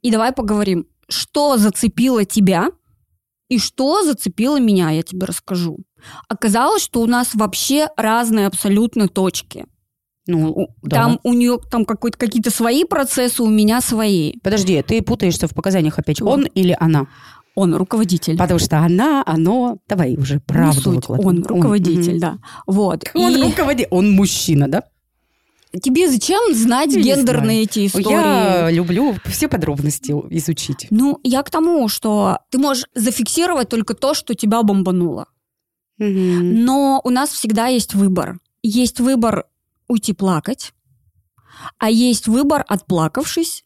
и 0.00 0.10
давай 0.10 0.32
поговорим, 0.32 0.86
что 1.08 1.56
зацепило 1.58 2.24
тебя 2.24 2.70
и 3.48 3.58
что 3.58 4.02
зацепило 4.02 4.58
меня, 4.58 4.90
я 4.90 5.02
тебе 5.02 5.26
расскажу. 5.26 5.78
Оказалось, 6.28 6.82
что 6.82 7.00
у 7.00 7.06
нас 7.06 7.34
вообще 7.34 7.88
разные 7.96 8.46
абсолютно 8.46 9.08
точки. 9.08 9.66
Ну, 10.26 10.68
да. 10.82 10.96
Там 10.96 11.20
у 11.22 11.32
нее 11.32 11.58
там 11.70 11.84
какие-то 11.84 12.50
свои 12.50 12.84
процессы, 12.84 13.42
у 13.42 13.48
меня 13.48 13.80
свои. 13.80 14.34
Подожди, 14.42 14.82
ты 14.82 15.00
путаешься 15.00 15.46
в 15.46 15.54
показаниях 15.54 15.98
опять. 15.98 16.16
Чего? 16.16 16.30
Он 16.30 16.44
или 16.46 16.76
она? 16.80 17.06
Он 17.54 17.74
руководитель. 17.74 18.36
Потому 18.36 18.58
что 18.58 18.78
она, 18.80 19.22
оно... 19.24 19.78
Давай 19.88 20.16
уже 20.16 20.34
Не 20.34 20.40
правду 20.40 20.80
суть, 20.80 20.96
выкладывай. 20.96 21.26
он 21.36 21.42
руководитель, 21.44 22.12
мгм. 22.12 22.20
да. 22.20 22.38
Вот. 22.66 23.04
Он 23.14 23.34
И 23.34 23.42
руководитель. 23.42 23.88
Он 23.90 24.10
мужчина, 24.10 24.68
да? 24.68 24.82
Тебе 25.80 26.08
зачем 26.08 26.54
знать 26.54 26.92
Я 26.92 27.02
гендерные 27.02 27.62
эти 27.62 27.86
истории? 27.86 28.10
Я 28.10 28.70
люблю 28.70 29.16
все 29.26 29.48
подробности 29.48 30.12
изучить. 30.30 30.86
Ну, 30.90 31.20
я 31.22 31.42
к 31.42 31.50
тому, 31.50 31.88
что 31.88 32.38
ты 32.50 32.58
можешь 32.58 32.84
зафиксировать 32.94 33.68
только 33.68 33.94
то, 33.94 34.14
что 34.14 34.34
тебя 34.34 34.62
бомбануло. 34.62 35.26
Мгм. 35.98 36.64
Но 36.64 37.00
у 37.04 37.10
нас 37.10 37.30
всегда 37.30 37.66
есть 37.66 37.94
выбор. 37.94 38.38
Есть 38.62 39.00
выбор 39.00 39.46
уйти 39.88 40.12
плакать, 40.12 40.72
а 41.78 41.90
есть 41.90 42.26
выбор, 42.26 42.64
отплакавшись, 42.68 43.64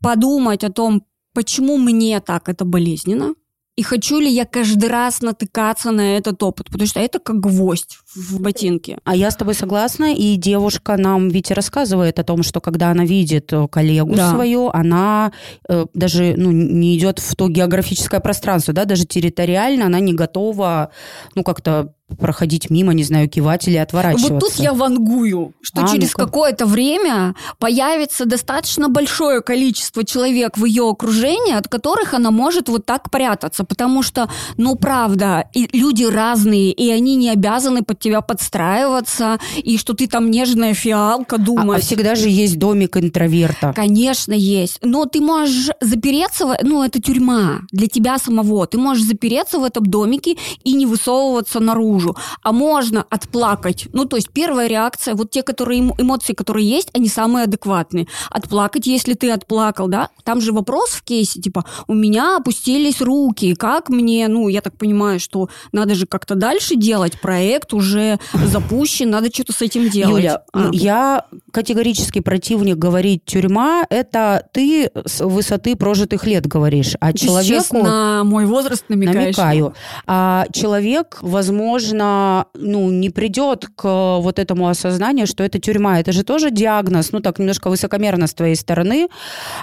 подумать 0.00 0.64
о 0.64 0.72
том, 0.72 1.04
почему 1.34 1.76
мне 1.76 2.20
так 2.20 2.48
это 2.48 2.64
болезненно, 2.64 3.34
и 3.78 3.82
хочу 3.82 4.18
ли 4.18 4.28
я 4.28 4.44
каждый 4.44 4.88
раз 4.88 5.22
натыкаться 5.22 5.92
на 5.92 6.16
этот 6.16 6.42
опыт, 6.42 6.66
потому 6.66 6.88
что 6.88 6.98
это 6.98 7.20
как 7.20 7.38
гвоздь 7.38 7.98
в 8.12 8.40
ботинке. 8.40 8.98
А 9.04 9.14
я 9.14 9.30
с 9.30 9.36
тобой 9.36 9.54
согласна, 9.54 10.12
и 10.12 10.34
девушка 10.34 10.96
нам 10.96 11.28
ведь 11.28 11.52
рассказывает 11.52 12.18
о 12.18 12.24
том, 12.24 12.42
что 12.42 12.60
когда 12.60 12.90
она 12.90 13.04
видит 13.04 13.52
э, 13.52 13.68
коллегу 13.68 14.16
Да. 14.16 14.32
свою, 14.32 14.68
она 14.70 15.30
э, 15.68 15.86
даже 15.94 16.34
ну, 16.36 16.50
не 16.50 16.98
идет 16.98 17.20
в 17.20 17.36
то 17.36 17.48
географическое 17.48 18.18
пространство, 18.18 18.74
да, 18.74 18.84
даже 18.84 19.04
территориально 19.06 19.86
она 19.86 20.00
не 20.00 20.12
готова, 20.12 20.90
ну, 21.36 21.44
как-то 21.44 21.94
проходить 22.16 22.70
мимо, 22.70 22.94
не 22.94 23.04
знаю, 23.04 23.28
кивать 23.28 23.68
или 23.68 23.76
отворачиваться. 23.76 24.34
Вот 24.34 24.40
тут 24.40 24.54
я 24.54 24.72
вангую, 24.72 25.52
что 25.60 25.82
А, 25.82 25.88
через 25.88 26.12
ну-ка. 26.12 26.24
какое-то 26.24 26.66
время 26.66 27.34
появится 27.58 28.24
достаточно 28.24 28.88
большое 28.88 29.42
количество 29.42 30.04
человек 30.04 30.56
в 30.56 30.64
ее 30.64 30.88
окружении, 30.88 31.54
от 31.54 31.68
которых 31.68 32.14
она 32.14 32.30
может 32.30 32.68
вот 32.68 32.86
так 32.86 33.10
прятаться, 33.10 33.64
потому 33.64 34.02
что, 34.02 34.30
ну, 34.56 34.76
правда, 34.76 35.48
и 35.52 35.68
люди 35.76 36.04
разные, 36.04 36.72
и 36.72 36.90
они 36.90 37.16
не 37.16 37.28
обязаны 37.30 37.82
под 37.82 37.98
тебя 37.98 38.20
подстраиваться, 38.22 39.38
и 39.56 39.76
что 39.76 39.94
ты 39.94 40.06
там 40.06 40.30
нежная 40.30 40.74
фиалка 40.74 41.36
А- 41.36 41.38
а, 41.38 41.42
думать. 41.42 41.84
всегда 41.84 42.14
же 42.14 42.28
есть 42.28 42.58
домик 42.58 42.96
интроверта. 42.96 43.72
Конечно, 43.74 44.32
есть. 44.32 44.78
Но 44.82 45.04
ты 45.04 45.20
можешь 45.20 45.70
запереться, 45.80 46.46
в... 46.46 46.56
ну, 46.62 46.82
это 46.82 47.00
тюрьма 47.02 47.60
для 47.70 47.86
тебя 47.88 48.18
самого. 48.18 48.66
Ты 48.66 48.78
можешь 48.78 49.04
запереться 49.04 49.58
в 49.58 49.64
этом 49.64 49.84
домике 49.84 50.36
и 50.64 50.72
не 50.72 50.86
высовываться 50.86 51.60
наружу. 51.60 51.97
Наружу, 51.98 52.16
а 52.42 52.52
можно 52.52 53.04
отплакать. 53.10 53.88
Ну, 53.92 54.04
то 54.04 54.16
есть 54.16 54.30
первая 54.30 54.68
реакция, 54.68 55.14
вот 55.14 55.30
те, 55.30 55.42
которые 55.42 55.80
эмоции, 55.98 56.32
которые 56.32 56.68
есть, 56.68 56.90
они 56.94 57.08
самые 57.08 57.44
адекватные. 57.44 58.06
Отплакать, 58.30 58.86
если 58.86 59.14
ты 59.14 59.30
отплакал, 59.30 59.88
да, 59.88 60.08
там 60.24 60.40
же 60.40 60.52
вопрос 60.52 60.90
в 60.90 61.02
кейсе, 61.02 61.40
типа, 61.40 61.64
у 61.86 61.94
меня 61.94 62.36
опустились 62.36 63.00
руки, 63.00 63.54
как 63.54 63.88
мне, 63.88 64.28
ну, 64.28 64.48
я 64.48 64.60
так 64.60 64.76
понимаю, 64.76 65.20
что 65.20 65.48
надо 65.72 65.94
же 65.94 66.06
как-то 66.06 66.34
дальше 66.34 66.76
делать, 66.76 67.20
проект 67.20 67.72
уже 67.72 68.18
запущен, 68.32 69.10
надо 69.10 69.32
что-то 69.32 69.52
с 69.52 69.62
этим 69.62 69.88
делать. 69.88 70.24
Юля, 70.24 70.42
а. 70.52 70.70
я 70.72 71.24
категорически 71.52 72.20
противник 72.20 72.76
говорить 72.76 73.24
тюрьма, 73.24 73.84
это 73.90 74.46
ты 74.52 74.90
с 75.04 75.24
высоты 75.24 75.76
прожитых 75.76 76.26
лет 76.26 76.46
говоришь, 76.46 76.94
а 77.00 77.12
Ты 77.12 77.18
человеку... 77.18 77.82
на 77.82 78.24
мой 78.24 78.46
возраст 78.46 78.84
намекаешь. 78.88 79.36
Намекаю. 79.36 79.74
А 80.06 80.46
человек, 80.52 81.18
возможно, 81.20 81.87
ну, 81.94 82.90
не 82.90 83.10
придет 83.10 83.68
к 83.76 84.18
вот 84.18 84.38
этому 84.38 84.68
осознанию, 84.68 85.26
что 85.26 85.44
это 85.44 85.58
тюрьма. 85.58 86.00
Это 86.00 86.12
же 86.12 86.22
тоже 86.22 86.50
диагноз, 86.50 87.12
ну, 87.12 87.20
так 87.20 87.38
немножко 87.38 87.70
высокомерно 87.70 88.26
с 88.26 88.34
твоей 88.34 88.56
стороны, 88.56 89.08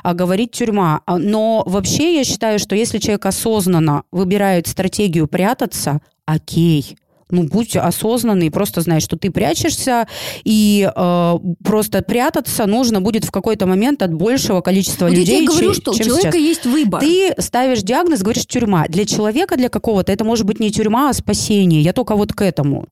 а 0.04 0.14
говорить 0.14 0.52
тюрьма. 0.52 1.02
А, 1.06 1.18
Но 1.18 1.64
вообще 1.66 2.16
я 2.18 2.24
считаю, 2.24 2.60
что 2.60 2.76
если 2.76 3.00
человек 3.00 3.26
осознанно 3.26 4.04
выбирает 4.12 4.68
стратегию 4.68 5.28
прятаться, 5.28 6.02
окей, 6.26 6.98
ну, 7.32 7.44
будь 7.44 7.76
осознанный, 7.76 8.52
просто 8.52 8.82
знай, 8.82 9.00
что 9.00 9.18
ты 9.18 9.32
прячешься, 9.32 10.08
и 10.44 10.90
э, 10.96 11.34
просто 11.64 12.02
прятаться 12.04 12.66
нужно 12.68 13.02
будет 13.02 13.26
в 13.26 13.32
какой-то 13.32 13.66
момент 13.66 14.02
от 14.04 14.14
большего 14.14 14.62
количества 14.62 15.06
Вот 15.06 15.16
людей, 15.16 15.34
я 15.34 15.38
тебе 15.42 15.48
говорю, 15.48 15.74
че- 15.74 15.82
что 15.82 15.92
у 15.92 15.96
чем 15.96 16.06
человека 16.08 16.32
сейчас. 16.38 16.42
есть 16.48 16.66
выбор. 16.66 17.02
Ты 17.02 17.34
ставишь 17.40 17.82
диагноз, 17.82 18.22
говоришь 18.22 18.46
тюрьма. 18.46 18.86
Для 18.88 19.06
человека, 19.06 19.58
для 19.58 19.70
какого-то, 19.70 20.12
это 20.12 20.24
может 20.24 20.46
быть 20.46 20.60
не 20.60 20.72
тюрьма, 20.72 21.10
а 21.10 21.14
спасение. 21.14 21.82
Я 21.82 21.94
только 21.94 22.16
вот 22.16 22.32
к 22.34 22.42
этому. 22.42 22.86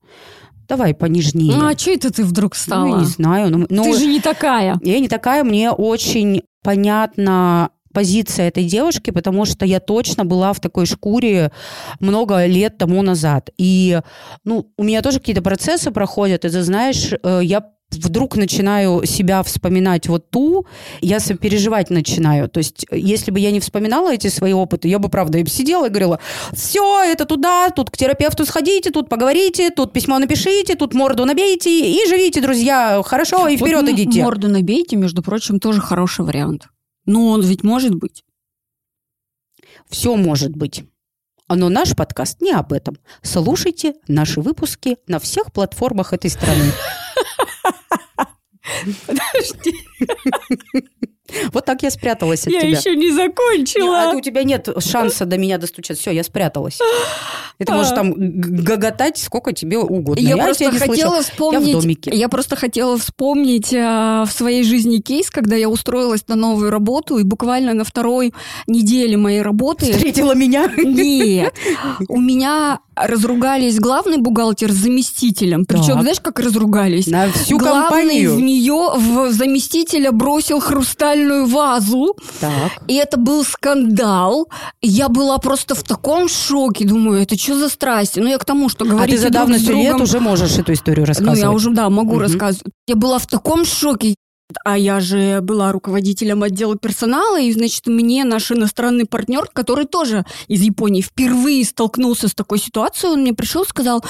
Давай 0.67 0.93
понежнее. 0.95 1.55
Ну, 1.55 1.67
а 1.67 1.77
что 1.77 1.91
это 1.91 2.11
ты 2.11 2.23
вдруг 2.23 2.53
Ну, 2.55 2.59
стала? 2.59 2.85
я 2.87 2.97
не 3.01 3.05
знаю. 3.05 3.51
Ну, 3.51 3.67
ну, 3.69 3.83
Ты 3.83 3.97
же 3.99 4.05
не 4.07 4.19
такая. 4.19 4.79
я 4.83 4.99
не 4.99 5.09
такая, 5.09 5.43
мне 5.43 5.69
очень 5.71 6.41
понятна 6.63 7.69
позиция 7.93 8.47
этой 8.47 8.65
девушки, 8.65 9.11
потому 9.11 9.45
что 9.45 9.65
я 9.65 9.79
точно 9.79 10.25
была 10.25 10.51
в 10.53 10.59
такой 10.59 10.85
шкуре 10.85 11.51
много 11.99 12.45
лет 12.45 12.77
тому 12.77 13.01
назад. 13.01 13.49
И, 13.57 14.01
ну, 14.43 14.67
у 14.77 14.83
меня 14.83 15.01
тоже 15.01 15.19
какие-то 15.19 15.41
процессы 15.41 15.91
проходят, 15.91 16.45
и 16.45 16.49
ты 16.49 16.63
знаешь, 16.63 17.13
э, 17.23 17.39
я 17.43 17.73
вдруг 17.97 18.35
начинаю 18.35 19.05
себя 19.05 19.43
вспоминать 19.43 20.07
вот 20.07 20.29
ту, 20.29 20.65
я 21.01 21.19
сопереживать 21.19 21.89
начинаю. 21.89 22.49
То 22.49 22.59
есть, 22.59 22.85
если 22.91 23.31
бы 23.31 23.39
я 23.39 23.51
не 23.51 23.59
вспоминала 23.59 24.13
эти 24.13 24.27
свои 24.27 24.53
опыты, 24.53 24.87
я 24.87 24.99
бы, 24.99 25.09
правда, 25.09 25.37
и 25.37 25.45
сидела 25.45 25.87
и 25.87 25.89
говорила, 25.89 26.19
все, 26.53 27.03
это 27.03 27.25
туда, 27.25 27.69
тут 27.69 27.89
к 27.89 27.97
терапевту 27.97 28.45
сходите, 28.45 28.91
тут 28.91 29.09
поговорите, 29.09 29.69
тут 29.69 29.93
письмо 29.93 30.19
напишите, 30.19 30.75
тут 30.75 30.93
морду 30.93 31.25
набейте 31.25 31.91
и 31.91 32.07
живите, 32.07 32.41
друзья, 32.41 33.01
хорошо, 33.05 33.47
и 33.47 33.57
вперед 33.57 33.81
Вот 33.81 33.91
идите. 33.91 34.23
Морду 34.23 34.49
набейте, 34.49 34.95
между 34.95 35.21
прочим, 35.21 35.59
тоже 35.59 35.81
хороший 35.81 36.25
вариант. 36.25 36.67
Ну, 37.05 37.29
он 37.29 37.41
ведь 37.41 37.63
может 37.63 37.95
быть. 37.95 38.23
Все 39.89 40.15
может 40.15 40.55
быть. 40.55 40.85
Но 41.49 41.69
наш 41.69 41.95
подкаст 41.95 42.41
не 42.41 42.51
об 42.51 42.73
этом. 42.73 42.97
Слушайте 43.21 43.95
наши 44.07 44.41
выпуски 44.41 44.97
на 45.07 45.19
всех 45.19 45.51
платформах 45.51 46.13
этой 46.13 46.29
страны. 46.29 46.71
Подожди, 49.05 49.75
Вот 51.53 51.65
так 51.65 51.81
я 51.83 51.89
спряталась 51.89 52.45
от 52.45 52.51
я 52.53 52.61
тебя. 52.61 52.77
еще 52.77 52.95
не 52.95 53.07
Не, 53.07 53.11
закончила. 53.13 54.11
а 54.11 54.15
у 54.15 54.19
тебя 54.21 54.43
нет 54.43 54.67
шанса 54.79 55.25
до 55.25 55.37
меня 55.37 55.57
достучаться. 55.57 56.01
Все, 56.01 56.11
я 56.11 56.23
спряталась. 56.23 56.79
И 57.59 57.63
ты 57.65 57.71
можешь 57.71 57.91
А. 57.93 57.95
там 57.95 58.13
г- 58.13 58.61
гоготать 58.63 59.17
сколько 59.17 59.53
тебе 59.53 59.77
угодно. 59.77 60.19
Я, 60.19 60.33
тебя 60.33 60.43
просто 60.45 60.63
не 60.65 60.69
слышала. 60.71 60.91
хотела 60.91 61.21
вспомнить. 61.21 61.67
Я 61.67 61.77
в 61.77 61.81
домике. 61.81 62.11
я 62.13 62.29
просто 62.29 62.55
хотела 62.55 62.97
вспомнить 62.97 63.73
а, 63.73 64.25
в 64.25 64.31
своей 64.31 64.63
жизни 64.63 64.97
кейс, 64.97 65.29
когда 65.29 65.55
я 65.55 65.69
устроилась 65.69 66.27
на 66.27 66.35
новую 66.35 66.71
работу, 66.71 67.17
и 67.19 67.23
буквально 67.23 67.73
на 67.73 67.83
второй 67.85 68.33
неделе 68.67 69.15
моей 69.17 69.41
работы 69.41 69.93
Встретила 69.93 70.33
меня. 70.35 70.69
Нет. 70.77 71.53
У 72.09 72.19
меня 72.19 72.79
разругались 72.95 73.79
главный 73.79 74.17
бухгалтер 74.17 74.71
с 74.71 74.75
заместителем. 74.75 75.65
Причем, 75.65 75.93
Так. 75.93 76.01
знаешь, 76.01 76.19
как 76.19 76.39
разругались? 76.39 77.07
На 77.07 77.31
всю 77.31 77.57
Главный 77.57 77.79
в 77.79 77.89
компанию. 77.89 78.39
нее, 78.39 78.91
в 78.97 79.31
заместителя 79.31 80.11
бросил 80.11 80.59
хрустальную 81.23 81.45
вазу. 81.47 82.15
Так. 82.39 82.71
И 82.87 82.95
это 82.95 83.17
был 83.17 83.43
скандал. 83.43 84.47
Я 84.81 85.09
была 85.09 85.37
просто 85.37 85.75
в 85.75 85.83
таком 85.83 86.29
шоке. 86.29 86.85
Думаю, 86.85 87.21
это 87.21 87.37
что 87.37 87.57
за 87.57 87.69
страсти? 87.69 88.19
Ну, 88.19 88.27
я 88.27 88.37
к 88.37 88.45
тому, 88.45 88.69
что 88.69 88.85
А 88.85 88.87
говорите 88.87 89.17
ты 89.17 89.23
за 89.23 89.29
давностью 89.29 89.75
лет 89.75 89.99
уже 89.99 90.19
можешь 90.19 90.57
эту 90.57 90.73
историю 90.73 91.01
ну, 91.05 91.07
рассказывать. 91.07 91.39
я 91.39 91.51
уже, 91.51 91.71
да, 91.71 91.89
могу 91.89 92.13
Мгм. 92.15 92.19
рассказывать. 92.21 92.73
Я 92.87 92.95
была 92.95 93.19
в 93.19 93.27
таком 93.27 93.65
шоке. 93.65 94.15
А 94.63 94.77
я 94.77 94.99
же 94.99 95.41
была 95.41 95.71
руководителем 95.71 96.43
отдела 96.43 96.77
персонала, 96.77 97.39
и, 97.39 97.51
значит, 97.51 97.87
мне 97.87 98.23
наш 98.23 98.51
иностранный 98.51 99.05
партнер, 99.05 99.47
который 99.51 99.85
тоже 99.85 100.25
из 100.47 100.61
Японии 100.61 101.01
впервые 101.01 101.65
столкнулся 101.65 102.27
с 102.27 102.33
такой 102.33 102.59
ситуацией, 102.59 103.13
он 103.13 103.21
мне 103.21 103.33
пришел 103.33 103.63
и 103.63 103.67
сказал, 103.67 104.03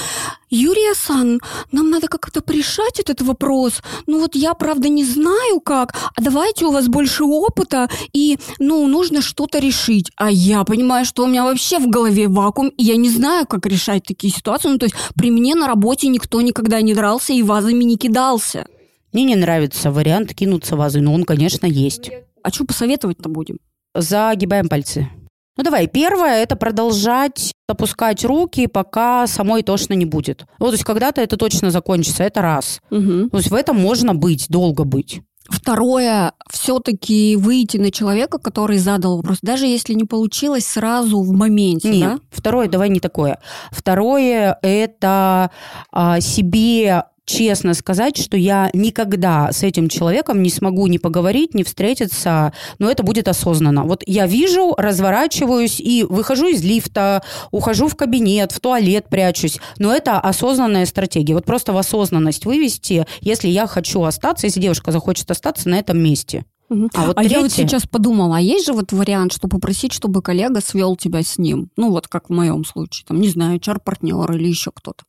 Юрия 0.50 0.94
Сан, 0.94 1.40
нам 1.72 1.90
надо 1.90 2.06
как-то 2.06 2.40
порешать 2.40 3.00
этот 3.00 3.22
вопрос. 3.22 3.82
Ну 4.06 4.20
вот 4.20 4.36
я, 4.36 4.54
правда, 4.54 4.88
не 4.88 5.04
знаю 5.04 5.60
как, 5.60 5.94
а 6.14 6.22
давайте 6.22 6.66
у 6.66 6.70
вас 6.70 6.86
больше 6.86 7.24
опыта, 7.24 7.90
и, 8.12 8.38
ну, 8.60 8.86
нужно 8.86 9.20
что-то 9.20 9.58
решить. 9.58 10.12
А 10.16 10.30
я 10.30 10.62
понимаю, 10.64 11.04
что 11.04 11.24
у 11.24 11.26
меня 11.26 11.44
вообще 11.44 11.78
в 11.78 11.88
голове 11.88 12.28
вакуум, 12.28 12.68
и 12.68 12.84
я 12.84 12.96
не 12.96 13.10
знаю, 13.10 13.46
как 13.46 13.66
решать 13.66 14.04
такие 14.04 14.32
ситуации. 14.32 14.68
Ну, 14.68 14.78
то 14.78 14.86
есть 14.86 14.94
при 15.16 15.30
мне 15.30 15.56
на 15.56 15.66
работе 15.66 16.06
никто 16.08 16.40
никогда 16.40 16.80
не 16.80 16.94
дрался 16.94 17.32
и 17.32 17.42
вазами 17.42 17.82
не 17.82 17.96
кидался. 17.96 18.66
Мне 19.14 19.22
не 19.22 19.36
нравится 19.36 19.92
вариант 19.92 20.34
кинуться 20.34 20.74
вазой, 20.74 21.00
но 21.00 21.14
он, 21.14 21.22
конечно, 21.22 21.66
есть. 21.66 22.10
А 22.42 22.50
что 22.50 22.64
посоветовать-то 22.64 23.28
будем? 23.28 23.58
Загибаем 23.94 24.68
пальцы. 24.68 25.08
Ну 25.56 25.62
давай, 25.62 25.86
первое 25.86 26.42
это 26.42 26.56
продолжать 26.56 27.52
опускать 27.68 28.24
руки, 28.24 28.66
пока 28.66 29.28
самой 29.28 29.62
тошно 29.62 29.94
не 29.94 30.04
будет. 30.04 30.46
Ну, 30.58 30.66
то 30.66 30.72
есть 30.72 30.82
когда-то 30.82 31.20
это 31.20 31.36
точно 31.36 31.70
закончится, 31.70 32.24
это 32.24 32.42
раз. 32.42 32.80
Мгм. 32.90 33.30
То 33.30 33.36
есть 33.36 33.50
в 33.50 33.54
этом 33.54 33.80
можно 33.80 34.16
быть, 34.16 34.46
долго 34.48 34.82
быть. 34.82 35.22
Второе, 35.48 36.32
все-таки 36.50 37.36
выйти 37.36 37.76
на 37.76 37.92
человека, 37.92 38.38
который 38.38 38.78
задал 38.78 39.18
вопрос, 39.18 39.38
даже 39.42 39.66
если 39.66 39.94
не 39.94 40.04
получилось 40.04 40.66
сразу 40.66 41.20
в 41.22 41.30
моменте, 41.30 41.90
Нет. 41.90 42.00
да? 42.00 42.18
Второе, 42.30 42.66
давай 42.66 42.88
не 42.88 42.98
такое. 42.98 43.38
Второе 43.70 44.58
это 44.62 45.50
а, 45.92 46.20
себе 46.20 47.04
честно 47.24 47.74
сказать, 47.74 48.16
что 48.16 48.36
я 48.36 48.70
никогда 48.72 49.50
с 49.52 49.62
этим 49.62 49.88
человеком 49.88 50.42
не 50.42 50.50
смогу 50.50 50.86
ни 50.86 50.98
поговорить, 50.98 51.54
ни 51.54 51.62
встретиться, 51.62 52.52
но 52.78 52.90
это 52.90 53.02
будет 53.02 53.28
осознанно. 53.28 53.84
Вот 53.84 54.02
я 54.06 54.26
вижу, 54.26 54.74
разворачиваюсь 54.76 55.80
и 55.80 56.04
выхожу 56.08 56.48
из 56.48 56.62
лифта, 56.62 57.22
ухожу 57.50 57.88
в 57.88 57.96
кабинет, 57.96 58.52
в 58.52 58.60
туалет 58.60 59.08
прячусь, 59.08 59.58
но 59.78 59.94
это 59.94 60.20
осознанная 60.20 60.86
стратегия. 60.86 61.34
Вот 61.34 61.44
просто 61.44 61.72
в 61.72 61.76
осознанность 61.76 62.46
вывести, 62.46 63.06
если 63.20 63.48
я 63.48 63.66
хочу 63.66 64.02
остаться, 64.02 64.46
если 64.46 64.60
девушка 64.60 64.92
захочет 64.92 65.30
остаться 65.30 65.68
на 65.68 65.78
этом 65.78 65.98
месте. 65.98 66.44
Мгм. 66.68 66.90
А 66.94 67.06
вот 67.06 67.18
А 67.18 67.22
я 67.22 67.40
вот 67.40 67.52
сейчас 67.52 67.86
подумала, 67.86 68.38
а 68.38 68.40
есть 68.40 68.66
же 68.66 68.72
вот 68.72 68.92
вариант, 68.92 69.32
что 69.32 69.48
попросить, 69.48 69.92
чтобы 69.92 70.22
коллега 70.22 70.60
свел 70.60 70.96
тебя 70.96 71.22
с 71.22 71.38
ним? 71.38 71.70
Ну, 71.76 71.90
вот 71.90 72.08
как 72.08 72.30
в 72.30 72.32
моем 72.32 72.64
случае, 72.64 73.04
там, 73.06 73.20
не 73.20 73.28
знаю, 73.28 73.58
чар-партнер 73.58 74.32
или 74.32 74.48
еще 74.48 74.70
кто-то. 74.72 75.04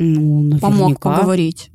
Ну, 0.00 0.42
наверняка. 0.42 0.66
Помог 0.68 1.00
поговорить. 1.00 1.70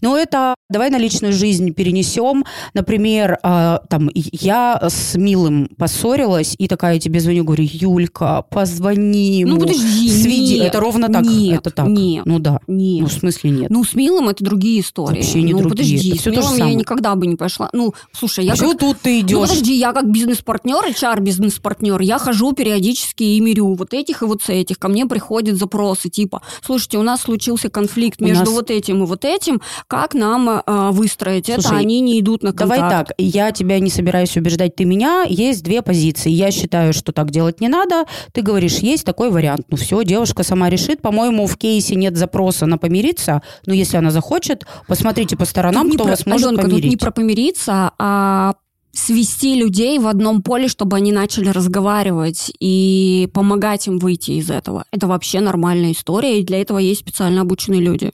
Ну, 0.00 0.16
это 0.16 0.54
давай 0.70 0.90
на 0.90 0.98
личную 0.98 1.32
жизнь 1.32 1.72
перенесем. 1.72 2.44
Например, 2.74 3.38
а, 3.42 3.80
там 3.88 4.10
я 4.14 4.80
с 4.88 5.14
Милым 5.16 5.68
поссорилась, 5.76 6.54
и 6.58 6.68
такая 6.68 6.98
тебе 6.98 7.20
звоню, 7.20 7.44
говорю, 7.44 7.64
Юлька, 7.70 8.44
позвони 8.50 9.40
ему. 9.40 9.54
Ну, 9.54 9.60
подожди, 9.60 10.08
сведи». 10.10 10.54
нет, 10.58 10.66
Это 10.68 10.80
ровно 10.80 11.08
так. 11.08 11.22
Нет, 11.24 11.60
это 11.60 11.70
так. 11.70 11.86
нет, 11.88 12.24
Ну 12.26 12.38
да. 12.38 12.60
нет. 12.66 13.02
Ну, 13.02 13.08
в 13.08 13.12
смысле 13.12 13.50
нет. 13.50 13.70
Ну, 13.70 13.84
с 13.84 13.94
Милым 13.94 14.28
это 14.28 14.44
другие 14.44 14.80
истории. 14.80 15.16
Вообще 15.16 15.42
не 15.42 15.52
ну, 15.52 15.60
другие. 15.60 15.70
подожди, 15.98 16.12
Это 16.12 16.22
с 16.22 16.26
Милым 16.26 16.52
я 16.52 16.58
самое. 16.58 16.74
никогда 16.74 17.14
бы 17.14 17.26
не 17.26 17.36
пошла. 17.36 17.68
Ну, 17.72 17.94
слушай, 18.12 18.44
я 18.44 18.56
Чего 18.56 18.70
как... 18.72 18.80
тут 18.80 18.98
ты 19.00 19.14
Ну, 19.14 19.20
идешь? 19.20 19.48
подожди, 19.48 19.74
я 19.76 19.92
как 19.92 20.10
бизнес-партнер, 20.10 20.84
HR-бизнес-партнер, 20.90 22.00
я 22.00 22.18
хожу 22.18 22.52
периодически 22.52 23.22
и 23.22 23.40
мирю 23.40 23.74
вот 23.74 23.94
этих 23.94 24.22
и 24.22 24.24
вот 24.26 24.42
с 24.42 24.48
этих. 24.48 24.78
Ко 24.78 24.88
мне 24.88 25.06
приходят 25.06 25.56
запросы 25.56 26.08
типа, 26.08 26.42
слушайте, 26.64 26.98
у 26.98 27.02
нас 27.02 27.22
случился 27.22 27.68
конфликт 27.70 28.20
У 28.20 28.24
между 28.24 28.44
нас- 28.46 28.54
вот 28.54 28.70
этим 28.70 29.02
и 29.02 29.06
вот 29.06 29.24
этим, 29.24 29.60
как 29.86 30.14
нам 30.14 30.62
а, 30.64 30.90
выстроить 30.92 31.48
это? 31.48 31.62
Слушай, 31.62 31.80
Они 31.80 32.00
не 32.00 32.20
идут 32.20 32.42
на 32.42 32.52
контакт. 32.52 32.80
Давай 32.80 32.90
так, 32.90 33.12
я 33.18 33.52
тебя 33.52 33.78
не 33.80 33.90
собираюсь 33.90 34.36
убеждать, 34.36 34.76
ты 34.76 34.84
меня. 34.84 35.24
Есть 35.28 35.62
две 35.62 35.82
позиции. 35.82 36.30
Я 36.30 36.50
считаю, 36.50 36.92
что 36.92 37.12
так 37.12 37.30
делать 37.30 37.60
не 37.60 37.68
надо. 37.68 38.04
Ты 38.32 38.42
говоришь, 38.42 38.78
есть 38.78 39.04
такой 39.04 39.30
вариант. 39.30 39.66
Ну 39.68 39.76
все, 39.76 40.02
девушка 40.04 40.42
сама 40.42 40.68
решит. 40.70 41.02
По-моему, 41.02 41.46
в 41.46 41.56
кейсе 41.56 41.94
нет 41.94 42.16
запроса 42.16 42.66
на 42.66 42.78
помириться. 42.78 43.42
Но 43.66 43.74
если 43.74 43.96
она 43.96 44.10
захочет, 44.10 44.66
посмотрите 44.86 45.36
по 45.36 45.44
сторонам, 45.44 45.86
Тут 45.88 45.94
кто 45.94 46.04
про- 46.04 46.10
вас 46.10 46.26
может 46.26 46.46
Аленка, 46.48 46.62
тут 46.62 46.70
помирить. 46.72 46.90
не 46.90 46.96
про 46.96 47.10
помириться, 47.10 47.92
а 47.98 48.54
свести 48.94 49.54
людей 49.54 49.98
в 49.98 50.06
одном 50.06 50.42
поле, 50.42 50.68
чтобы 50.68 50.96
они 50.98 51.12
начали 51.12 51.48
разговаривать 51.48 52.52
и 52.60 53.28
помогать 53.32 53.86
им 53.86 53.98
выйти 53.98 54.32
из 54.32 54.50
этого. 54.50 54.84
Это 54.92 55.06
вообще 55.06 55.40
нормальная 55.40 55.92
история, 55.92 56.38
и 56.38 56.44
для 56.44 56.60
этого 56.60 56.78
есть 56.78 57.00
специально 57.00 57.40
обученные 57.40 57.80
люди. 57.80 58.12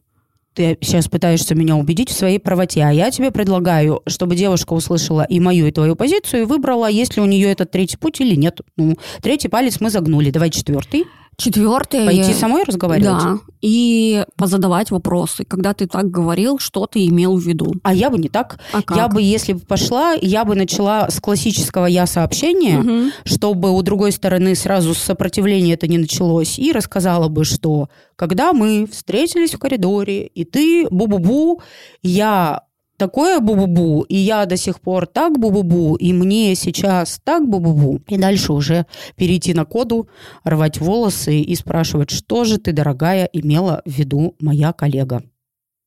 Ты 0.59 0.77
сейчас 0.81 1.07
пытаешься 1.07 1.55
меня 1.55 1.77
убедить 1.77 2.11
в 2.11 2.19
своей 2.19 2.41
правоте, 2.41 2.83
а 2.83 2.91
я 2.91 3.13
тебе 3.13 3.31
предлагаю, 3.31 4.03
чтобы 4.09 4.35
девушка 4.35 4.73
услышала 4.73 5.23
и 5.23 5.39
мою, 5.39 5.69
и 5.69 5.71
твою 5.71 5.95
позицию, 5.95 6.43
и 6.43 6.45
выбрала, 6.47 6.91
есть 6.91 7.15
ли 7.15 7.23
у 7.23 7.27
нее 7.27 7.49
этот 7.53 7.71
третий 7.71 7.97
путь 7.97 8.21
или 8.21 8.35
нет. 8.35 8.61
Ну, 8.77 8.97
третий 9.23 9.47
палец 9.47 9.81
мы 9.81 9.89
загнули, 9.89 10.33
давай 10.33 10.51
четвертый. 10.51 11.05
Четвертое. 11.41 12.05
Пойти 12.05 12.35
самой 12.35 12.65
разговаривать? 12.65 13.23
Да, 13.23 13.39
и 13.61 14.25
позадавать 14.37 14.91
вопросы. 14.91 15.45
Когда 15.45 15.73
ты 15.73 15.87
так 15.87 16.11
говорил, 16.11 16.59
что 16.59 16.87
ты 16.87 17.07
имел 17.07 17.37
в 17.37 17.41
виду? 17.43 17.75
А 17.85 17.95
я 17.95 18.11
бы 18.11 18.19
не 18.19 18.29
так. 18.29 18.59
А 18.73 18.83
как? 18.83 18.97
Я 18.97 19.07
бы, 19.07 19.23
если 19.23 19.53
бы 19.53 19.61
пошла, 19.61 20.15
я 20.15 20.45
бы 20.45 20.57
начала 20.57 21.09
с 21.09 21.21
классического 21.21 21.87
я-сообщения, 21.87 22.79
Мгм. 22.79 23.13
чтобы 23.25 23.71
у 23.71 23.81
другой 23.83 24.11
стороны 24.11 24.57
сразу 24.57 24.95
сопротивление 24.95 25.75
это 25.75 25.87
не 25.87 25.99
началось, 25.99 26.59
и 26.59 26.73
рассказала 26.73 27.29
бы, 27.29 27.45
что 27.45 27.89
когда 28.17 28.53
мы 28.53 28.87
встретились 28.91 29.55
в 29.55 29.59
коридоре, 29.59 30.27
и 30.27 30.45
ты 30.45 30.89
бу-бу-бу, 30.91 31.61
я 32.03 32.63
такое 32.99 33.41
бу-бу-бу, 33.41 34.05
и 34.09 34.17
я 34.17 34.45
до 34.45 34.57
сих 34.57 34.81
пор 34.81 35.07
так 35.07 35.39
бу-бу-бу, 35.39 35.97
и 35.97 36.13
мне 36.13 36.55
сейчас 36.55 37.21
так 37.25 37.43
бу-бу-бу. 37.45 38.03
И 38.09 38.19
дальше 38.19 38.53
уже 38.53 38.85
перейти 39.17 39.55
на 39.55 39.65
коду, 39.65 40.09
рвать 40.45 40.79
волосы 40.79 41.41
и 41.41 41.55
спрашивать, 41.55 42.11
что 42.11 42.45
же 42.45 42.59
ты, 42.59 42.73
дорогая, 42.73 43.25
имела 43.33 43.83
в 43.87 43.91
виду 43.91 44.35
моя 44.41 44.73
коллега. 44.73 45.23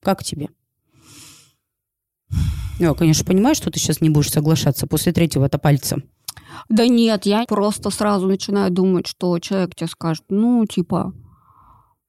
Как 0.02 0.24
тебе? 0.24 0.50
Я, 2.80 2.96
конечно, 2.96 3.26
понимаю, 3.26 3.54
что 3.54 3.70
ты 3.70 3.80
сейчас 3.80 4.02
не 4.02 4.10
будешь 4.10 4.32
соглашаться 4.32 4.88
после 4.88 5.12
третьего-то 5.12 5.60
пальца. 5.60 5.98
Да 6.70 6.88
нет, 6.88 7.26
я 7.26 7.46
просто 7.46 7.90
сразу 7.92 8.28
начинаю 8.28 8.72
думать, 8.72 9.06
что 9.06 9.38
человек 9.40 9.76
тебе 9.76 9.88
скажет, 9.88 10.24
ну, 10.30 10.66
типа, 10.66 11.14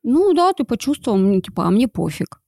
ну 0.02 0.32
да, 0.32 0.52
ты 0.52 0.64
почувствовал, 0.64 1.40
типа, 1.40 1.66
а 1.66 1.70
мне 1.70 1.88
пофиг. 1.88 2.41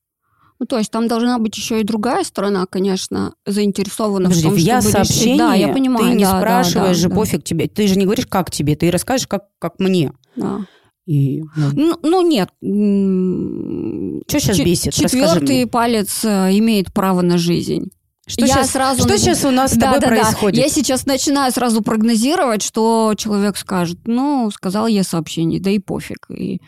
Ну, 0.60 0.66
то 0.66 0.78
есть 0.78 0.90
там 0.90 1.08
должна 1.08 1.38
быть 1.38 1.56
еще 1.56 1.80
и 1.80 1.84
другая 1.84 2.22
сторона, 2.24 2.64
конечно, 2.66 3.34
заинтересована 3.44 4.28
Подожди, 4.28 4.46
в 4.46 4.50
том, 4.50 4.58
я 4.58 4.80
чтобы 4.80 4.92
сообщение 4.92 5.24
решить. 5.34 5.38
Да, 5.38 5.54
я 5.54 5.68
понимаю. 5.68 6.06
ты 6.10 6.16
не 6.16 6.24
да, 6.24 6.32
да, 6.32 6.38
спрашиваешь 6.38 6.96
да, 6.96 7.02
же, 7.02 7.08
да, 7.08 7.14
пофиг 7.14 7.44
тебе. 7.44 7.66
Ты 7.66 7.86
же 7.88 7.96
не 7.96 8.04
говоришь, 8.04 8.26
как 8.26 8.50
тебе, 8.50 8.76
ты 8.76 8.90
расскажешь, 8.90 9.26
как, 9.26 9.44
как 9.58 9.78
мне. 9.80 10.12
да. 10.36 10.60
И, 11.06 11.42
ну, 11.54 11.70
Ну, 11.74 11.98
ну, 12.02 12.22
нет. 12.26 12.48
Что 14.26 14.40
сейчас 14.40 14.58
бесит? 14.58 14.94
Четвертый 14.94 15.66
палец 15.66 16.24
э, 16.24 16.56
имеет 16.58 16.94
право 16.94 17.20
на 17.20 17.36
жизнь. 17.36 17.90
Что, 18.26 18.46
я 18.46 18.54
сейчас, 18.54 18.70
сразу 18.70 19.02
что 19.02 19.18
сейчас 19.18 19.44
у 19.44 19.50
нас 19.50 19.72
с 19.72 19.76
Да, 19.76 19.92
тобой 19.92 20.00
да, 20.00 20.08
да. 20.08 20.16
происходит? 20.22 20.58
Я 20.64 20.70
сейчас 20.70 21.04
начинаю 21.04 21.52
сразу 21.52 21.82
прогнозировать, 21.82 22.62
что 22.62 23.12
человек 23.18 23.58
скажет, 23.58 23.98
ну, 24.06 24.50
сказал 24.50 24.86
я 24.86 25.02
сообщение, 25.04 25.60
да 25.60 25.68
и 25.68 25.78
пофиг. 25.78 26.26
И, 26.30 26.62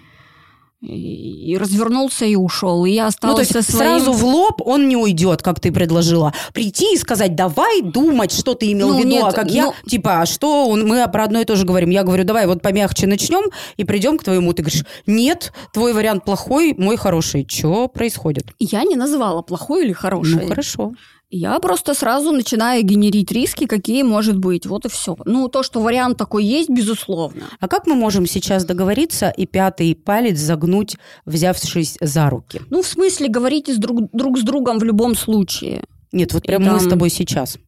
и, 0.83 1.57
развернулся 1.59 2.25
и 2.25 2.37
ушел. 2.37 2.85
И 2.85 2.91
я 2.91 3.05
Ну, 3.05 3.09
осталась 3.09 3.49
то 3.49 3.59
есть 3.59 3.69
со 3.71 3.77
своим... 3.77 3.99
сразу 4.01 4.13
в 4.13 4.25
лоб 4.25 4.61
он 4.65 4.89
не 4.89 4.97
уйдет, 4.97 5.43
как 5.43 5.59
ты 5.61 5.73
предложила. 5.73 6.33
Прийти 6.53 6.95
и 6.95 6.99
сказать, 6.99 7.35
давай 7.35 7.83
думать, 7.83 8.31
что 8.33 8.55
ты 8.55 8.73
имел 8.73 8.89
Ну, 8.89 8.95
в 8.97 8.99
виду, 8.99 9.09
нет, 9.09 9.25
а 9.25 9.33
как 9.33 9.51
я, 9.51 9.65
ну- 9.67 9.75
типа, 9.89 10.21
а 10.23 10.27
что, 10.27 10.69
он- 10.69 10.87
мы 10.87 11.07
про 11.11 11.25
одно 11.25 11.41
и 11.41 11.45
то 11.45 11.57
же 11.57 11.65
говорим. 11.65 11.91
Я 11.91 12.03
говорю, 12.03 12.25
давай 12.25 12.47
вот 12.47 12.63
помягче 12.63 13.07
начнем 13.07 13.51
и 13.77 13.85
придем 13.85 14.19
к 14.19 14.25
твоему. 14.25 14.53
Ты 14.53 14.63
говоришь, 14.63 14.85
нет, 15.07 15.53
твой 15.73 15.93
вариант 15.93 16.25
плохой, 16.25 16.75
мой 16.77 16.97
хороший. 16.97 17.47
Что 17.51 17.89
происходит? 17.89 18.47
Я 18.59 18.85
не 18.85 18.97
называла 18.97 19.43
плохой 19.43 19.85
или 19.87 19.93
хороший. 19.93 20.43
Ну, 20.43 20.49
хорошо. 20.49 20.93
Я 21.29 21.59
просто 21.59 21.95
сразу 21.95 22.31
начинаю 22.31 22.85
генерить 22.85 23.33
риски, 23.33 23.67
какие 23.67 24.05
может 24.05 24.39
быть. 24.39 24.65
Вот 24.65 24.85
и 24.85 24.89
все. 24.89 25.17
Ну, 25.25 25.49
то, 25.49 25.65
что 25.65 25.81
вариант 25.81 26.19
такой 26.19 26.45
есть, 26.45 26.71
безусловно. 26.71 27.49
А 27.59 27.67
как 27.67 27.87
мы 27.87 27.97
можем 27.97 28.27
сейчас 28.27 28.65
договориться 28.65 29.31
и 29.31 29.45
пятый 29.45 29.97
палец 29.97 30.39
загнуть, 30.39 30.97
взявшись 31.25 31.99
за 32.01 32.31
руки? 32.31 32.61
Ну, 32.71 32.83
в 32.83 32.87
смысле, 32.87 33.29
говорите 33.29 33.75
с 33.75 33.79
друг, 33.79 34.09
друг 34.13 34.39
с 34.39 34.43
другом 34.43 34.79
в 34.79 34.85
любом 34.85 35.17
случае. 35.17 35.83
Нет, 36.13 36.33
вот 36.33 36.45
И 36.45 36.47
прям 36.47 36.63
мы 36.63 36.79
с 36.79 36.87
тобой 36.87 37.11
сейчас. 37.11 37.59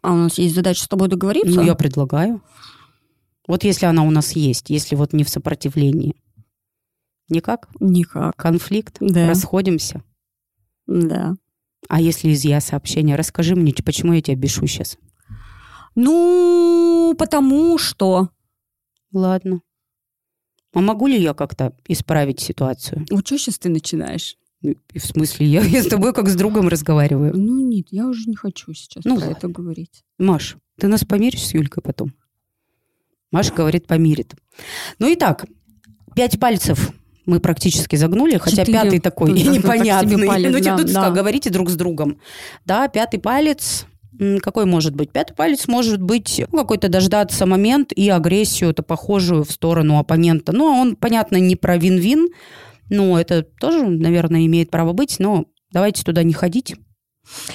А 0.00 0.12
у 0.12 0.16
нас 0.16 0.38
есть 0.38 0.54
задача 0.54 0.82
с 0.82 0.88
тобой 0.88 1.08
договориться? 1.08 1.54
Ну, 1.54 1.62
я 1.62 1.74
предлагаю. 1.74 2.42
Вот 3.46 3.64
если 3.64 3.84
она 3.84 4.02
у 4.02 4.10
нас 4.10 4.32
есть, 4.32 4.70
если 4.70 4.96
вот 4.96 5.12
не 5.12 5.24
в 5.24 5.28
сопротивлении. 5.28 6.16
Никак? 7.28 7.68
Никак. 7.80 8.34
Конфликт? 8.36 8.96
Да. 9.00 9.28
Расходимся? 9.28 10.02
Да. 10.86 11.34
А 11.88 12.00
если 12.00 12.28
из 12.30 12.44
я 12.44 12.60
сообщения? 12.60 13.16
Расскажи 13.16 13.54
мне, 13.54 13.72
почему 13.84 14.12
я 14.12 14.22
тебя 14.22 14.36
бешу 14.36 14.66
сейчас. 14.66 14.98
Ну, 15.94 17.14
потому 17.18 17.78
что... 17.78 18.30
Ладно. 19.12 19.60
А 20.72 20.80
могу 20.80 21.06
ли 21.06 21.20
я 21.20 21.34
как-то 21.34 21.76
исправить 21.86 22.40
ситуацию? 22.40 23.04
Вот 23.10 23.26
что 23.26 23.36
сейчас 23.36 23.58
ты 23.58 23.68
начинаешь? 23.68 24.36
Ну, 24.62 24.74
В 24.94 24.98
смысле, 25.00 25.46
я, 25.46 25.62
я 25.62 25.82
с 25.82 25.86
тобой 25.88 26.14
как 26.14 26.28
с 26.28 26.34
другом 26.34 26.68
разговариваю. 26.68 27.36
Ну, 27.36 27.60
нет, 27.68 27.88
я 27.90 28.06
уже 28.06 28.28
не 28.30 28.36
хочу 28.36 28.72
сейчас 28.72 29.04
Ну, 29.04 29.16
про 29.16 29.26
ладно. 29.26 29.36
это 29.36 29.48
говорить. 29.48 30.02
Маш, 30.18 30.56
ты 30.78 30.88
нас 30.88 31.04
помиришь 31.04 31.44
с 31.46 31.52
Юлькой 31.52 31.82
потом? 31.82 32.14
Маша 33.32 33.52
говорит, 33.52 33.86
помирит. 33.86 34.34
Ну 34.98 35.08
и 35.08 35.16
так, 35.16 35.46
пять 36.14 36.38
пальцев 36.40 36.92
мы 37.26 37.40
практически 37.40 37.96
загнули, 37.96 38.38
хотя 38.38 38.64
Четыре. 38.64 38.78
пятый 38.82 38.98
такой 39.00 39.30
Ну, 39.32 39.36
да, 39.36 39.44
так 39.44 39.54
непонятный. 39.54 40.16
себе 40.16 40.26
палец, 40.26 40.52
ну, 40.52 40.64
да, 40.64 40.76
тут 40.76 40.92
да. 40.92 41.10
говорите 41.10 41.50
друг 41.50 41.70
с 41.70 41.76
другом. 41.76 42.18
Да, 42.64 42.88
пятый 42.88 43.20
палец, 43.20 43.86
какой 44.40 44.66
может 44.66 44.94
быть? 44.94 45.10
Пятый 45.10 45.34
палец 45.34 45.68
может 45.68 46.02
быть 46.02 46.42
ну, 46.50 46.58
какой-то 46.58 46.88
дождаться 46.88 47.46
момент 47.46 47.92
и 47.92 48.08
агрессию, 48.08 48.70
это 48.70 48.82
похожую 48.82 49.44
в 49.44 49.50
сторону 49.50 49.98
оппонента. 49.98 50.52
Ну, 50.52 50.64
он, 50.64 50.96
понятно, 50.96 51.36
не 51.36 51.56
про 51.56 51.76
вин-вин, 51.76 52.28
но 52.90 53.18
это 53.18 53.42
тоже, 53.42 53.86
наверное, 53.86 54.46
имеет 54.46 54.70
право 54.70 54.92
быть, 54.92 55.16
но 55.18 55.46
давайте 55.72 56.02
туда 56.04 56.22
не 56.22 56.32
ходить. 56.32 56.76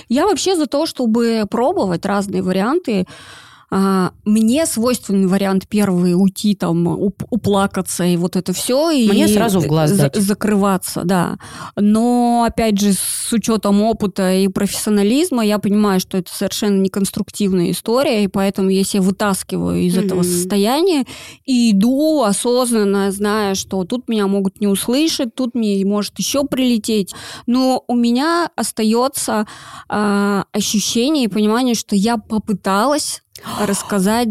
Я 0.09 0.25
вообще 0.25 0.55
за 0.55 0.65
то, 0.65 0.85
чтобы 0.85 1.45
пробовать 1.49 2.05
разные 2.05 2.41
варианты. 2.41 3.05
А, 3.69 4.11
Мне 4.23 4.65
свойственный 4.65 5.27
вариант 5.27 5.67
первый 5.67 6.13
уйти 6.13 6.55
там, 6.55 6.87
уп- 6.87 7.25
уплакаться 7.29 8.05
и 8.05 8.15
вот 8.15 8.35
это 8.37 8.53
все. 8.53 8.91
И 8.91 9.09
Мне 9.09 9.27
сразу 9.27 9.59
в 9.59 9.67
глаз 9.67 9.91
дать. 9.91 10.15
закрываться, 10.15 11.01
да. 11.03 11.37
Но 11.75 12.45
опять 12.47 12.79
же 12.79 12.93
с 12.93 13.31
учетом 13.33 13.81
опыта 13.81 14.33
и 14.33 14.47
профессионализма 14.47 15.45
я 15.45 15.59
понимаю, 15.59 15.99
что 15.99 16.17
это 16.17 16.33
совершенно 16.33 16.79
неконструктивная 16.79 17.71
история, 17.71 18.23
и 18.23 18.27
поэтому 18.27 18.69
я 18.69 18.83
себя 18.85 19.01
вытаскиваю 19.01 19.81
из 19.81 19.97
этого 19.97 20.19
Мгм. 20.19 20.23
состояния 20.29 21.05
и 21.45 21.71
иду 21.71 22.23
осознанно, 22.23 23.11
зная, 23.11 23.55
что 23.55 23.83
тут 23.83 24.07
меня 24.07 24.27
могут 24.27 24.61
не 24.61 24.67
услышать, 24.67 25.35
тут 25.35 25.55
мне 25.55 25.83
может 25.85 26.17
еще 26.19 26.45
прилететь. 26.45 27.13
Но 27.47 27.83
у 27.87 27.95
меня 27.95 28.49
остается 28.55 29.45
а, 29.89 30.45
ощущение 30.53 31.25
и 31.25 31.27
понимание, 31.27 31.75
что 31.75 31.95
я 31.95 32.17
попыталась 32.17 33.23
рассказать, 33.65 34.29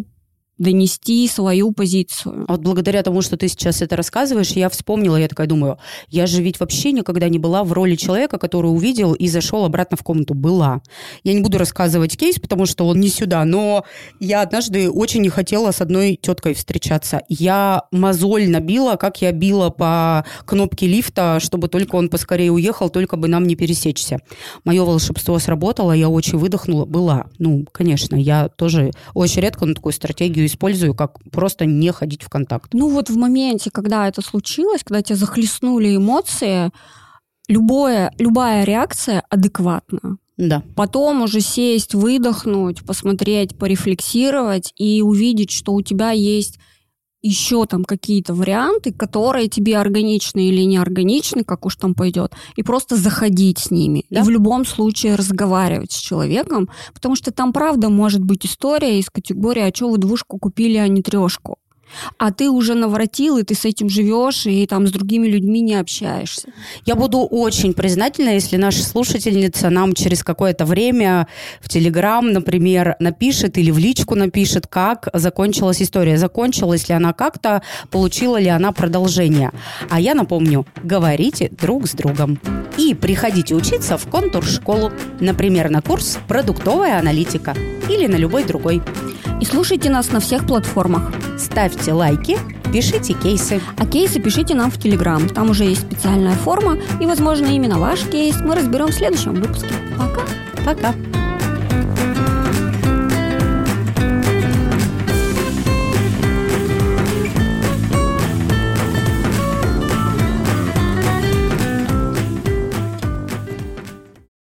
донести 0.59 1.29
свою 1.29 1.73
позицию. 1.73 2.45
А 2.49 2.53
Вот 2.53 2.63
благодаря 2.63 3.03
тому, 3.03 3.21
что 3.23 3.37
ты 3.37 3.49
сейчас 3.49 3.83
это 3.83 3.97
рассказываешь, 3.97 4.53
я 4.53 4.69
вспомнила, 4.71 5.17
я 5.17 5.29
такая 5.29 5.47
думаю, 5.47 5.79
я 6.09 6.27
же 6.27 6.43
ведь 6.43 6.59
вообще 6.61 6.93
никогда 6.93 7.29
не 7.29 7.39
была 7.39 7.63
в 7.63 7.73
роли 7.73 7.95
человека, 7.97 8.39
который 8.39 8.69
увидел 8.69 9.13
и 9.13 9.29
зашел 9.29 9.65
обратно 9.65 9.97
в 9.97 10.03
комнату. 10.03 10.35
Была. 10.35 10.81
Я 11.25 11.35
не 11.35 11.41
буду 11.41 11.59
рассказывать 11.59 12.17
кейс, 12.17 12.39
потому 12.39 12.67
что 12.67 12.87
он 12.87 13.01
не 13.01 13.09
сюда, 13.09 13.45
но 13.45 13.85
я 14.21 14.43
однажды 14.43 14.91
очень 14.91 15.23
не 15.23 15.29
хотела 15.29 15.73
с 15.73 15.81
одной 15.81 16.19
теткой 16.21 16.55
встречаться. 16.55 17.23
Я 17.29 17.83
мозоль 17.91 18.49
набила, 18.49 18.97
как 18.97 19.21
я 19.23 19.33
била 19.33 19.71
по 19.71 20.25
кнопке 20.45 20.87
лифта, 20.87 21.39
чтобы 21.41 21.69
только 21.69 21.97
он 21.97 22.09
поскорее 22.09 22.51
уехал, 22.51 22.91
только 22.91 23.17
бы 23.17 23.29
нам 23.29 23.47
не 23.47 23.57
пересечься. 23.57 24.21
Мое 24.65 24.85
волшебство 24.85 25.39
сработало, 25.39 25.93
я 25.93 26.09
очень 26.09 26.39
выдохнула. 26.39 26.87
Была. 26.87 27.27
Ну, 27.39 27.67
конечно, 27.73 28.17
я 28.17 28.49
тоже 28.49 28.91
очень 29.15 29.43
редко 29.43 29.67
на 29.67 29.75
такую 29.75 29.93
стратегию 29.93 30.46
использую, 30.47 30.95
как 30.95 31.19
просто 31.31 31.67
не 31.67 31.93
ходить 31.93 32.23
в 32.23 32.29
контакт. 32.29 32.73
Ну 32.73 32.89
вот 32.89 33.11
в 33.11 33.17
моменте, 33.17 33.71
когда 33.71 34.09
это 34.09 34.23
случилось, 34.23 34.83
когда 34.85 35.03
тебя 35.03 35.17
захлестнули 35.17 35.97
эмоции, 35.97 36.71
любое, 37.49 38.13
любая 38.19 38.65
реакция 38.65 39.23
адекватна. 39.29 40.19
Да. 40.37 40.63
Потом 40.75 41.23
уже 41.23 41.41
сесть, 41.41 41.95
выдохнуть, 41.95 42.85
посмотреть, 42.85 43.57
порефлексировать 43.57 44.73
и 44.77 45.01
увидеть, 45.01 45.51
что 45.51 45.73
у 45.73 45.83
тебя 45.83 46.11
есть 46.11 46.59
еще 47.23 47.67
там 47.67 47.85
какие-то 47.85 48.35
варианты, 48.35 48.93
которые 48.93 49.49
тебе 49.49 49.79
органичны 49.79 50.49
или 50.49 50.63
не 50.63 50.77
органичны, 50.77 51.45
как 51.45 51.67
уж 51.67 51.77
там 51.77 51.95
пойдет, 51.95 52.33
и 52.57 52.63
просто 52.63 52.97
заходить 52.97 53.59
с 53.59 53.71
ними. 53.71 54.05
Да. 54.11 54.21
И 54.21 54.23
в 54.23 54.31
любом 54.31 54.65
случае 54.65 55.17
разговаривать 55.17 55.93
с 55.93 55.99
человеком, 55.99 56.69
потому 56.95 57.17
что 57.17 57.33
там 57.33 57.53
правда 57.53 57.89
может 57.89 58.23
быть 58.23 58.47
история 58.47 58.99
из 58.99 59.11
категории 59.11 59.63
«А 59.63 59.75
что 59.75 59.91
вы 59.91 59.99
двушку 59.99 60.39
купили, 60.39 60.77
а 60.77 60.89
не 60.89 61.03
трешку?» 61.03 61.59
А 62.19 62.33
ты 62.33 62.51
уже 62.51 62.75
наворотил, 62.75 63.39
и 63.39 63.43
ты 63.43 63.55
с 63.55 63.65
этим 63.65 63.89
живешь, 63.89 64.47
и 64.47 64.67
там 64.67 64.87
с 64.87 64.93
другими 64.93 65.27
людьми 65.27 65.61
не 65.61 65.75
общаешься. 65.75 66.49
Я 66.85 66.95
буду 66.95 67.19
очень 67.21 67.73
признательна, 67.75 68.31
если 68.31 68.57
наша 68.57 68.83
слушательница 68.83 69.71
нам 69.71 69.95
через 69.95 70.23
какое-то 70.23 70.65
время 70.65 71.29
в 71.61 71.69
Телеграм, 71.69 72.33
например, 72.33 72.97
напишет 73.01 73.59
или 73.59 73.71
в 73.71 73.79
личку 73.79 74.15
напишет, 74.15 74.67
как 74.67 75.09
закончилась 75.13 75.83
история. 75.83 76.19
Закончилась 76.19 76.89
ли 76.89 76.95
она 76.95 77.13
как-то, 77.13 77.63
получила 77.91 78.37
ли 78.39 78.49
она 78.49 78.73
продолжение. 78.73 79.53
А 79.91 80.01
я 80.01 80.15
напомню, 80.15 80.67
говорите 80.83 81.49
друг 81.51 81.87
с 81.87 81.93
другом. 81.93 82.39
И 82.77 82.95
приходите 82.95 83.55
учиться 83.55 83.97
в 83.97 84.07
контур-школу, 84.09 84.93
например, 85.21 85.71
на 85.71 85.83
курс 85.83 86.19
«Продуктовая 86.29 86.99
аналитика» 86.99 87.55
или 87.89 88.07
на 88.07 88.17
любой 88.17 88.45
другой. 88.45 88.83
И 89.41 89.45
слушайте 89.45 89.91
нас 89.91 90.13
на 90.13 90.21
всех 90.21 90.47
платформах. 90.47 91.13
Ставьте 91.77 91.93
лайки, 91.93 92.39
пишите 92.73 93.13
кейсы. 93.13 93.61
А 93.77 93.87
кейсы 93.87 94.19
пишите 94.19 94.55
нам 94.55 94.71
в 94.71 94.79
Телеграм. 94.79 95.29
Там 95.29 95.51
уже 95.51 95.65
есть 95.65 95.83
специальная 95.83 96.35
форма, 96.35 96.79
и, 97.01 97.07
возможно, 97.07 97.47
именно 97.47 97.79
ваш 97.79 98.01
кейс 98.05 98.37
мы 98.41 98.55
разберем 98.55 98.87
в 98.87 98.95
следующем 98.95 99.35
выпуске. 99.35 99.75
Пока! 99.99 100.23
Пока! 100.65 101.16